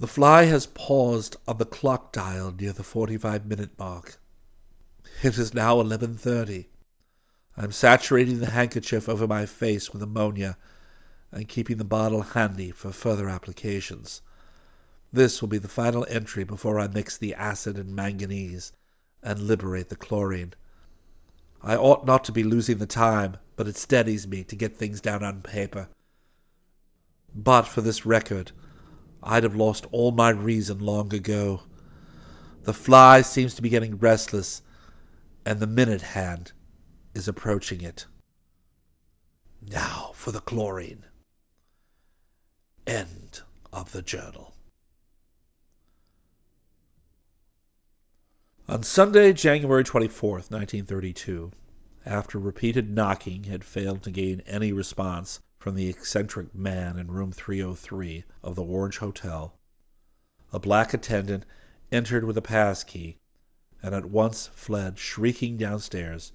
The 0.00 0.06
fly 0.06 0.44
has 0.44 0.64
paused 0.64 1.36
on 1.46 1.58
the 1.58 1.66
clock 1.66 2.10
dial 2.10 2.52
near 2.58 2.72
the 2.72 2.82
45 2.82 3.44
minute 3.44 3.78
mark. 3.78 4.18
It 5.22 5.36
is 5.36 5.52
now 5.52 5.78
11:30. 5.78 6.68
I 7.54 7.64
am 7.64 7.70
saturating 7.70 8.40
the 8.40 8.52
handkerchief 8.52 9.10
over 9.10 9.26
my 9.26 9.44
face 9.44 9.92
with 9.92 10.02
ammonia 10.02 10.56
and 11.30 11.50
keeping 11.50 11.76
the 11.76 11.84
bottle 11.84 12.22
handy 12.22 12.70
for 12.70 12.92
further 12.92 13.28
applications. 13.28 14.22
This 15.12 15.42
will 15.42 15.48
be 15.48 15.58
the 15.58 15.68
final 15.68 16.06
entry 16.08 16.44
before 16.44 16.80
I 16.80 16.88
mix 16.88 17.18
the 17.18 17.34
acid 17.34 17.76
and 17.76 17.94
manganese 17.94 18.72
and 19.22 19.40
liberate 19.40 19.90
the 19.90 19.96
chlorine. 19.96 20.54
I 21.60 21.76
ought 21.76 22.06
not 22.06 22.24
to 22.24 22.32
be 22.32 22.42
losing 22.42 22.78
the 22.78 22.86
time, 22.86 23.36
but 23.54 23.68
it 23.68 23.76
steadies 23.76 24.26
me 24.26 24.44
to 24.44 24.56
get 24.56 24.78
things 24.78 25.02
down 25.02 25.22
on 25.22 25.42
paper. 25.42 25.90
But 27.34 27.64
for 27.64 27.82
this 27.82 28.06
record, 28.06 28.52
I'd 29.22 29.42
have 29.42 29.56
lost 29.56 29.86
all 29.92 30.12
my 30.12 30.30
reason 30.30 30.78
long 30.78 31.12
ago. 31.14 31.62
The 32.62 32.72
fly 32.72 33.22
seems 33.22 33.54
to 33.54 33.62
be 33.62 33.68
getting 33.68 33.98
restless, 33.98 34.62
and 35.44 35.60
the 35.60 35.66
minute 35.66 36.02
hand 36.02 36.52
is 37.14 37.28
approaching 37.28 37.80
it. 37.80 38.06
Now 39.60 40.12
for 40.14 40.32
the 40.32 40.40
chlorine. 40.40 41.04
End 42.86 43.40
of 43.72 43.92
the 43.92 44.02
journal. 44.02 44.54
On 48.68 48.82
Sunday, 48.82 49.32
January 49.32 49.82
24th, 49.82 50.50
1932, 50.50 51.50
after 52.06 52.38
repeated 52.38 52.88
knocking 52.88 53.44
had 53.44 53.64
failed 53.64 54.02
to 54.04 54.10
gain 54.10 54.42
any 54.46 54.72
response 54.72 55.40
from 55.60 55.74
the 55.74 55.90
eccentric 55.90 56.54
man 56.54 56.98
in 56.98 57.10
room 57.10 57.30
303 57.30 58.24
of 58.42 58.56
the 58.56 58.62
Orange 58.62 58.96
Hotel, 58.98 59.54
a 60.54 60.58
black 60.58 60.94
attendant 60.94 61.44
entered 61.92 62.24
with 62.24 62.38
a 62.38 62.42
pass 62.42 62.82
key 62.82 63.18
and 63.82 63.94
at 63.94 64.06
once 64.06 64.48
fled 64.54 64.98
shrieking 64.98 65.58
downstairs 65.58 66.32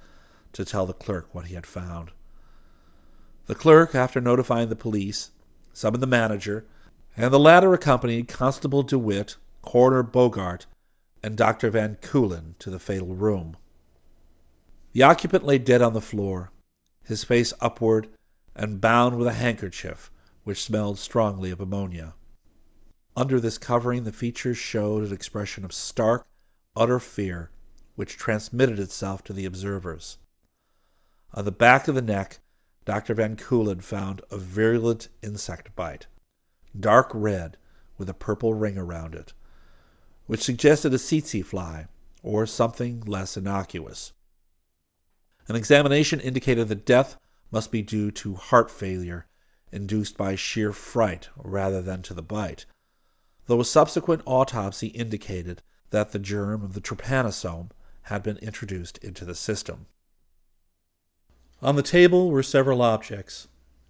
to 0.53 0.63
tell 0.63 0.85
the 0.85 0.93
clerk 0.93 1.33
what 1.33 1.47
he 1.47 1.55
had 1.55 1.65
found. 1.65 2.11
The 3.47 3.55
clerk, 3.55 3.95
after 3.95 4.21
notifying 4.21 4.69
the 4.69 4.75
police, 4.75 5.31
summoned 5.73 6.03
the 6.03 6.07
manager, 6.07 6.65
and 7.17 7.33
the 7.33 7.39
latter 7.39 7.73
accompanied 7.73 8.27
Constable 8.27 8.83
DeWitt, 8.83 9.37
Coroner 9.63 10.03
Bogart, 10.03 10.67
and 11.23 11.35
Dr. 11.35 11.71
Van 11.71 11.97
Keulen 12.01 12.57
to 12.59 12.69
the 12.69 12.79
fatal 12.79 13.15
room. 13.15 13.57
The 14.93 15.03
occupant 15.03 15.43
lay 15.43 15.57
dead 15.57 15.81
on 15.81 15.93
the 15.93 16.01
floor, 16.01 16.51
his 17.03 17.23
face 17.23 17.53
upward 17.59 18.07
and 18.55 18.81
bound 18.81 19.17
with 19.17 19.27
a 19.27 19.33
handkerchief 19.33 20.11
which 20.43 20.63
smelled 20.63 20.99
strongly 20.99 21.51
of 21.51 21.59
ammonia. 21.59 22.13
Under 23.17 23.39
this 23.39 23.57
covering, 23.57 24.03
the 24.03 24.11
features 24.11 24.57
showed 24.57 25.03
an 25.03 25.13
expression 25.13 25.65
of 25.65 25.73
stark, 25.73 26.25
utter 26.75 26.99
fear 26.99 27.49
which 27.95 28.17
transmitted 28.17 28.79
itself 28.79 29.23
to 29.23 29.33
the 29.33 29.45
observers. 29.45 30.17
On 31.33 31.45
the 31.45 31.51
back 31.51 31.87
of 31.87 31.95
the 31.95 32.01
neck, 32.01 32.39
Dr. 32.85 33.13
Van 33.15 33.35
Keulen 33.35 33.81
found 33.81 34.21
a 34.29 34.37
virulent 34.37 35.07
insect 35.23 35.75
bite, 35.75 36.07
dark 36.77 37.09
red 37.13 37.57
with 37.97 38.09
a 38.09 38.13
purple 38.13 38.53
ring 38.53 38.77
around 38.77 39.15
it, 39.15 39.33
which 40.27 40.43
suggested 40.43 40.93
a 40.93 40.97
tsetse 40.97 41.43
fly 41.43 41.87
or 42.21 42.45
something 42.45 43.01
less 43.01 43.37
innocuous. 43.37 44.13
An 45.47 45.55
examination 45.55 46.19
indicated 46.19 46.67
that 46.67 46.85
death 46.85 47.17
must 47.51 47.71
be 47.71 47.81
due 47.81 48.11
to 48.11 48.35
heart 48.35 48.69
failure 48.69 49.25
induced 49.71 50.17
by 50.17 50.35
sheer 50.35 50.71
fright 50.71 51.29
rather 51.35 51.81
than 51.81 52.01
to 52.01 52.13
the 52.13 52.21
bite, 52.21 52.65
though 53.47 53.59
a 53.59 53.65
subsequent 53.65 54.21
autopsy 54.25 54.87
indicated 54.87 55.61
that 55.89 56.11
the 56.11 56.19
germ 56.19 56.63
of 56.63 56.73
the 56.73 56.81
trypanosome 56.81 57.69
had 58.03 58.23
been 58.23 58.37
introduced 58.37 58.97
into 58.99 59.25
the 59.25 59.35
system. 59.35 59.85
On 61.61 61.75
the 61.75 61.83
table 61.83 62.29
were 62.29 62.43
several 62.43 62.81
objects 62.81 63.47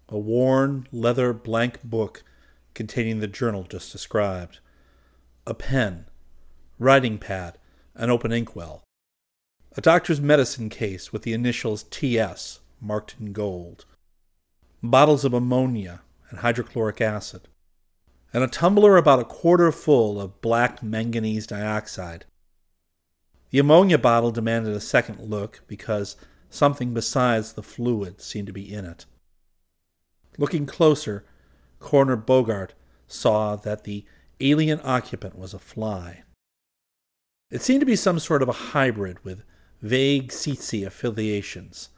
a 0.08 0.18
worn 0.18 0.86
leather 0.92 1.32
blank 1.32 1.82
book 1.82 2.22
containing 2.74 3.18
the 3.18 3.26
journal 3.26 3.64
just 3.64 3.90
described, 3.90 4.60
a 5.46 5.54
pen, 5.54 6.06
writing 6.78 7.18
pad, 7.18 7.58
an 7.94 8.08
open 8.08 8.30
inkwell, 8.30 8.84
a 9.76 9.80
doctor's 9.80 10.20
medicine 10.20 10.68
case 10.68 11.12
with 11.12 11.22
the 11.22 11.32
initials 11.32 11.84
TS 11.90 12.60
marked 12.80 13.16
in 13.20 13.32
gold, 13.32 13.84
bottles 14.82 15.24
of 15.24 15.32
ammonia 15.32 16.02
and 16.30 16.40
hydrochloric 16.40 17.00
acid, 17.00 17.48
and 18.32 18.42
a 18.42 18.48
tumbler 18.48 18.96
about 18.96 19.20
a 19.20 19.24
quarter 19.24 19.72
full 19.72 20.20
of 20.20 20.40
black 20.40 20.82
manganese 20.82 21.46
dioxide. 21.46 22.24
The 23.50 23.58
ammonia 23.58 23.98
bottle 23.98 24.32
demanded 24.32 24.74
a 24.74 24.80
second 24.80 25.20
look 25.20 25.62
because 25.66 26.16
Something 26.50 26.94
besides 26.94 27.52
the 27.52 27.62
fluid 27.62 28.20
seemed 28.20 28.46
to 28.46 28.52
be 28.52 28.72
in 28.72 28.84
it. 28.84 29.06
Looking 30.38 30.66
closer, 30.66 31.24
Coroner 31.80 32.16
Bogart 32.16 32.74
saw 33.06 33.56
that 33.56 33.84
the 33.84 34.04
alien 34.40 34.80
occupant 34.84 35.36
was 35.36 35.54
a 35.54 35.58
fly. 35.58 36.22
It 37.50 37.62
seemed 37.62 37.80
to 37.80 37.86
be 37.86 37.96
some 37.96 38.18
sort 38.18 38.42
of 38.42 38.48
a 38.48 38.72
hybrid 38.72 39.24
with 39.24 39.44
vague 39.82 40.30
tsetse 40.30 40.86
affiliations, 40.86 41.90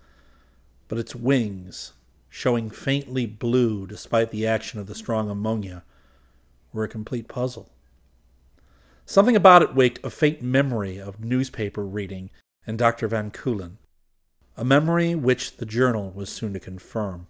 but 0.88 0.98
its 0.98 1.14
wings, 1.14 1.92
showing 2.28 2.70
faintly 2.70 3.26
blue 3.26 3.86
despite 3.86 4.30
the 4.30 4.46
action 4.46 4.80
of 4.80 4.86
the 4.86 4.94
strong 4.94 5.30
ammonia, 5.30 5.84
were 6.72 6.84
a 6.84 6.88
complete 6.88 7.28
puzzle. 7.28 7.70
Something 9.06 9.36
about 9.36 9.62
it 9.62 9.74
waked 9.74 10.04
a 10.04 10.10
faint 10.10 10.42
memory 10.42 10.98
of 10.98 11.24
newspaper 11.24 11.84
reading 11.84 12.30
and 12.66 12.76
Dr. 12.76 13.08
Van 13.08 13.30
Keulen, 13.30 13.78
a 14.56 14.64
memory 14.64 15.14
which 15.14 15.56
the 15.56 15.64
journal 15.64 16.10
was 16.10 16.28
soon 16.28 16.52
to 16.52 16.60
confirm. 16.60 17.26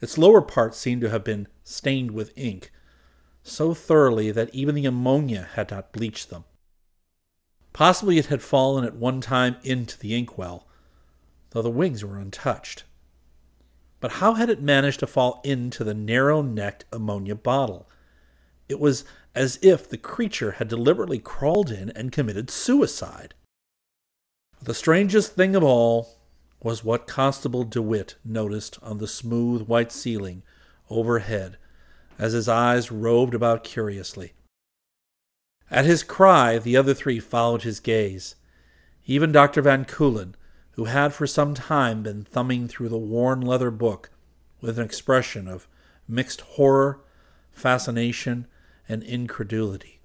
Its 0.00 0.18
lower 0.18 0.42
parts 0.42 0.76
seemed 0.76 1.00
to 1.00 1.10
have 1.10 1.24
been 1.24 1.48
stained 1.64 2.10
with 2.10 2.36
ink, 2.36 2.70
so 3.42 3.72
thoroughly 3.72 4.30
that 4.30 4.54
even 4.54 4.74
the 4.74 4.84
ammonia 4.84 5.48
had 5.54 5.70
not 5.70 5.92
bleached 5.92 6.28
them. 6.28 6.44
Possibly 7.72 8.18
it 8.18 8.26
had 8.26 8.42
fallen 8.42 8.84
at 8.84 8.94
one 8.94 9.20
time 9.20 9.56
into 9.62 9.98
the 9.98 10.14
inkwell, 10.14 10.67
though 11.50 11.62
the 11.62 11.70
wings 11.70 12.04
were 12.04 12.18
untouched. 12.18 12.84
But 14.00 14.12
how 14.12 14.34
had 14.34 14.48
it 14.48 14.62
managed 14.62 15.00
to 15.00 15.06
fall 15.06 15.40
into 15.44 15.82
the 15.82 15.94
narrow 15.94 16.42
necked 16.42 16.84
ammonia 16.92 17.34
bottle? 17.34 17.88
It 18.68 18.78
was 18.78 19.04
as 19.34 19.58
if 19.62 19.88
the 19.88 19.96
creature 19.96 20.52
had 20.52 20.68
deliberately 20.68 21.18
crawled 21.18 21.70
in 21.70 21.90
and 21.90 22.12
committed 22.12 22.50
suicide. 22.50 23.34
The 24.62 24.74
strangest 24.74 25.34
thing 25.34 25.56
of 25.56 25.62
all 25.62 26.16
was 26.62 26.84
what 26.84 27.06
Constable 27.06 27.64
DeWitt 27.64 28.16
noticed 28.24 28.78
on 28.82 28.98
the 28.98 29.06
smooth 29.06 29.62
white 29.62 29.92
ceiling 29.92 30.42
overhead 30.90 31.56
as 32.18 32.32
his 32.32 32.48
eyes 32.48 32.90
roved 32.90 33.34
about 33.34 33.62
curiously. 33.62 34.32
At 35.70 35.84
his 35.84 36.02
cry, 36.02 36.58
the 36.58 36.76
other 36.76 36.94
three 36.94 37.20
followed 37.20 37.62
his 37.62 37.78
gaze. 37.78 38.34
Even 39.06 39.30
Dr. 39.32 39.62
Van 39.62 39.84
Keulen, 39.84 40.34
who 40.78 40.84
had 40.84 41.12
for 41.12 41.26
some 41.26 41.54
time 41.54 42.04
been 42.04 42.22
thumbing 42.22 42.68
through 42.68 42.88
the 42.88 42.96
worn 42.96 43.40
leather 43.40 43.68
book 43.68 44.10
with 44.60 44.78
an 44.78 44.84
expression 44.84 45.48
of 45.48 45.66
mixed 46.06 46.40
horror, 46.42 47.00
fascination, 47.50 48.46
and 48.88 49.02
incredulity. 49.02 50.00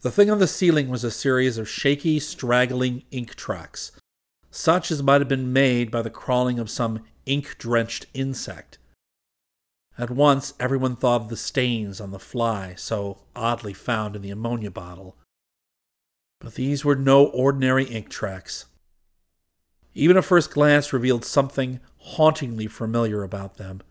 The 0.00 0.10
thing 0.10 0.30
on 0.30 0.38
the 0.38 0.46
ceiling 0.46 0.88
was 0.88 1.04
a 1.04 1.10
series 1.10 1.58
of 1.58 1.68
shaky, 1.68 2.20
straggling 2.20 3.02
ink 3.10 3.34
tracks, 3.34 3.92
such 4.50 4.90
as 4.90 5.02
might 5.02 5.20
have 5.20 5.28
been 5.28 5.52
made 5.52 5.90
by 5.90 6.00
the 6.00 6.08
crawling 6.08 6.58
of 6.58 6.70
some 6.70 7.04
ink 7.26 7.58
drenched 7.58 8.06
insect. 8.14 8.78
At 9.98 10.10
once, 10.10 10.54
everyone 10.58 10.96
thought 10.96 11.20
of 11.20 11.28
the 11.28 11.36
stains 11.36 12.00
on 12.00 12.12
the 12.12 12.18
fly 12.18 12.76
so 12.78 13.18
oddly 13.36 13.74
found 13.74 14.16
in 14.16 14.22
the 14.22 14.30
ammonia 14.30 14.70
bottle. 14.70 15.18
But 16.40 16.54
these 16.54 16.82
were 16.82 16.96
no 16.96 17.26
ordinary 17.26 17.84
ink 17.84 18.08
tracks. 18.08 18.64
Even 19.94 20.16
a 20.16 20.22
first 20.22 20.50
glance 20.52 20.92
revealed 20.92 21.24
something 21.24 21.80
hauntingly 21.98 22.66
familiar 22.66 23.22
about 23.22 23.56
them, 23.56 23.82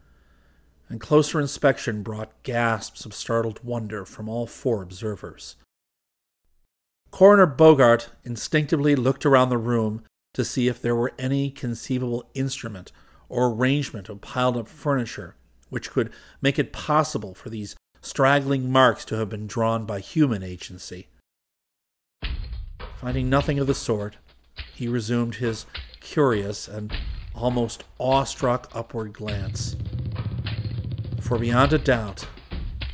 and 0.89 0.99
closer 0.99 1.39
inspection 1.39 2.03
brought 2.03 2.43
gasps 2.43 3.05
of 3.05 3.13
startled 3.13 3.63
wonder 3.63 4.03
from 4.03 4.27
all 4.27 4.47
four 4.47 4.81
observers. 4.81 5.55
Coroner 7.11 7.45
Bogart 7.45 8.09
instinctively 8.23 8.95
looked 8.95 9.25
around 9.25 9.49
the 9.49 9.57
room 9.57 10.03
to 10.33 10.45
see 10.45 10.67
if 10.67 10.81
there 10.81 10.95
were 10.95 11.13
any 11.19 11.51
conceivable 11.51 12.29
instrument 12.33 12.91
or 13.29 13.47
arrangement 13.47 14.09
of 14.09 14.21
piled 14.21 14.57
up 14.57 14.67
furniture 14.67 15.35
which 15.69 15.89
could 15.89 16.11
make 16.41 16.59
it 16.59 16.73
possible 16.73 17.33
for 17.33 17.49
these 17.49 17.75
straggling 18.01 18.69
marks 18.69 19.05
to 19.05 19.15
have 19.15 19.29
been 19.29 19.47
drawn 19.47 19.85
by 19.85 19.99
human 19.99 20.43
agency. 20.43 21.07
Finding 22.97 23.29
nothing 23.29 23.57
of 23.57 23.67
the 23.67 23.73
sort, 23.73 24.17
he 24.75 24.87
resumed 24.87 25.35
his 25.35 25.65
curious 26.01 26.67
and 26.67 26.93
almost 27.33 27.85
awestruck 27.99 28.69
upward 28.73 29.13
glance. 29.13 29.77
For 31.21 31.37
beyond 31.39 31.71
a 31.71 31.77
doubt, 31.77 32.27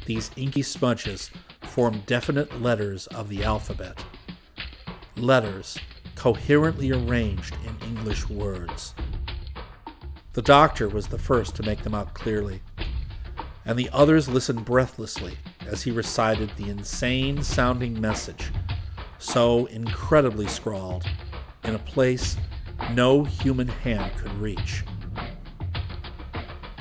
these 0.06 0.30
inky 0.36 0.62
smudges 0.62 1.32
form 1.64 2.04
definite 2.06 2.62
letters 2.62 3.08
of 3.08 3.30
the 3.30 3.44
alphabet. 3.44 4.04
Letters 5.16 5.80
coherently 6.16 6.92
arranged 6.92 7.56
in 7.66 7.88
English 7.88 8.30
words. 8.30 8.94
The 10.34 10.42
doctor 10.42 10.88
was 10.88 11.08
the 11.08 11.18
first 11.18 11.56
to 11.56 11.64
make 11.64 11.82
them 11.84 11.96
out 11.96 12.14
clearly, 12.14 12.62
and 13.66 13.78
the 13.78 13.90
others 13.92 14.30
listened 14.30 14.66
breathlessly 14.66 15.38
as 15.66 15.82
he 15.82 15.92
recited 15.92 16.52
the 16.56 16.70
insane 16.70 17.42
sounding 17.44 18.00
message, 18.00 18.52
so 19.18 19.66
incredibly 19.66 20.48
scrawled, 20.48 21.06
in 21.64 21.76
a 21.76 21.80
place 21.80 22.38
no 22.94 23.24
human 23.24 23.68
hand 23.68 24.12
could 24.18 24.34
reach. 24.34 24.84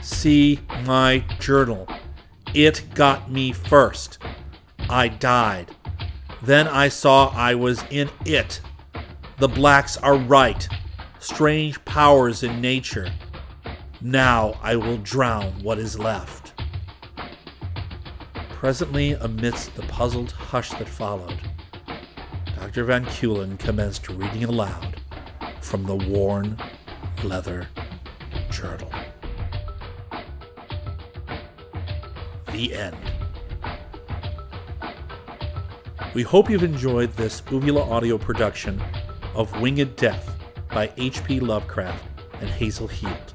See 0.02 0.60
my 0.84 1.24
journal. 1.40 1.88
It 2.54 2.84
got 2.94 3.30
me 3.30 3.52
first. 3.52 4.18
I 4.88 5.08
died. 5.08 5.74
Then 6.42 6.68
I 6.68 6.88
saw 6.88 7.28
I 7.34 7.54
was 7.54 7.82
in 7.90 8.08
it. 8.24 8.60
The 9.38 9.48
blacks 9.48 9.96
are 9.96 10.16
right. 10.16 10.68
Strange 11.18 11.84
powers 11.84 12.42
in 12.42 12.60
nature. 12.60 13.12
Now 14.00 14.54
I 14.62 14.76
will 14.76 14.98
drown 14.98 15.62
what 15.62 15.78
is 15.78 15.98
left. 15.98 16.54
Presently, 18.50 19.12
amidst 19.12 19.74
the 19.74 19.82
puzzled 19.82 20.32
hush 20.32 20.70
that 20.70 20.88
followed, 20.88 21.40
Dr. 22.54 22.84
Van 22.84 23.04
Keulen 23.06 23.58
commenced 23.58 24.08
reading 24.08 24.44
aloud 24.44 25.00
from 25.66 25.84
the 25.84 25.96
worn 25.96 26.56
leather 27.24 27.66
journal. 28.50 28.90
The 32.52 32.74
end. 32.74 32.96
We 36.14 36.22
hope 36.22 36.48
you've 36.48 36.62
enjoyed 36.62 37.12
this 37.16 37.42
Uvula 37.50 37.82
audio 37.82 38.16
production 38.16 38.80
of 39.34 39.60
Winged 39.60 39.96
Death 39.96 40.34
by 40.72 40.92
H.P. 40.96 41.40
Lovecraft 41.40 42.04
and 42.40 42.48
Hazel 42.48 42.86
Heald. 42.86 43.34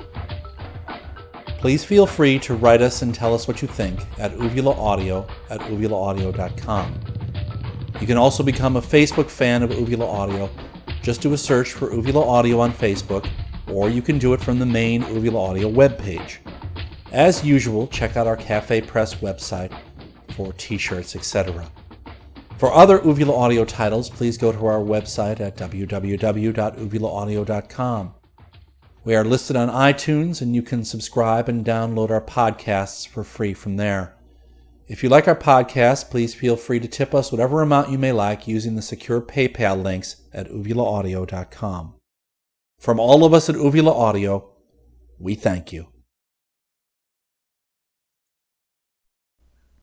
Please 1.59 1.83
feel 1.83 2.07
free 2.07 2.39
to 2.39 2.55
write 2.55 2.81
us 2.81 3.01
and 3.01 3.13
tell 3.13 3.35
us 3.35 3.47
what 3.47 3.61
you 3.61 3.67
think 3.67 3.99
at 4.17 4.31
uvulaaudio 4.31 5.29
at 5.49 5.59
uvulaaudio.com. 5.59 6.99
You 7.99 8.07
can 8.07 8.17
also 8.17 8.41
become 8.41 8.77
a 8.77 8.81
Facebook 8.81 9.29
fan 9.29 9.61
of 9.61 9.71
Uvula 9.71 10.07
Audio. 10.07 10.49
Just 11.01 11.21
do 11.21 11.33
a 11.33 11.37
search 11.37 11.73
for 11.73 11.93
Uvula 11.93 12.23
Audio 12.23 12.59
on 12.59 12.71
Facebook, 12.71 13.27
or 13.67 13.89
you 13.89 14.01
can 14.01 14.17
do 14.19 14.33
it 14.33 14.41
from 14.41 14.59
the 14.59 14.65
main 14.65 15.01
Uvula 15.03 15.49
Audio 15.49 15.69
webpage. 15.69 16.37
As 17.11 17.43
usual, 17.43 17.87
check 17.87 18.15
out 18.15 18.27
our 18.27 18.37
Cafe 18.37 18.79
Press 18.81 19.15
website 19.15 19.75
for 20.35 20.53
t 20.53 20.77
shirts, 20.77 21.15
etc. 21.15 21.67
For 22.57 22.71
other 22.71 23.01
Uvula 23.03 23.35
Audio 23.35 23.65
titles, 23.65 24.11
please 24.11 24.37
go 24.37 24.51
to 24.51 24.65
our 24.67 24.79
website 24.79 25.39
at 25.39 25.57
www.uvulaaudio.com. 25.57 28.13
We 29.03 29.15
are 29.15 29.25
listed 29.25 29.55
on 29.55 29.69
iTunes, 29.69 30.43
and 30.43 30.55
you 30.55 30.61
can 30.61 30.85
subscribe 30.85 31.49
and 31.49 31.65
download 31.65 32.11
our 32.11 32.21
podcasts 32.21 33.07
for 33.07 33.23
free 33.23 33.55
from 33.55 33.77
there. 33.77 34.15
If 34.87 35.03
you 35.03 35.09
like 35.09 35.27
our 35.27 35.35
podcast, 35.35 36.09
please 36.09 36.33
feel 36.33 36.57
free 36.57 36.79
to 36.79 36.87
tip 36.87 37.15
us 37.15 37.31
whatever 37.31 37.61
amount 37.61 37.91
you 37.91 37.97
may 37.97 38.11
like 38.11 38.47
using 38.47 38.75
the 38.75 38.81
secure 38.81 39.21
PayPal 39.21 39.81
links 39.81 40.17
at 40.33 40.49
uvulaaudio.com. 40.49 41.95
From 42.79 42.99
all 42.99 43.23
of 43.23 43.33
us 43.33 43.47
at 43.47 43.55
Uvula 43.55 43.93
Audio, 43.93 44.49
we 45.19 45.35
thank 45.35 45.71
you. 45.71 45.90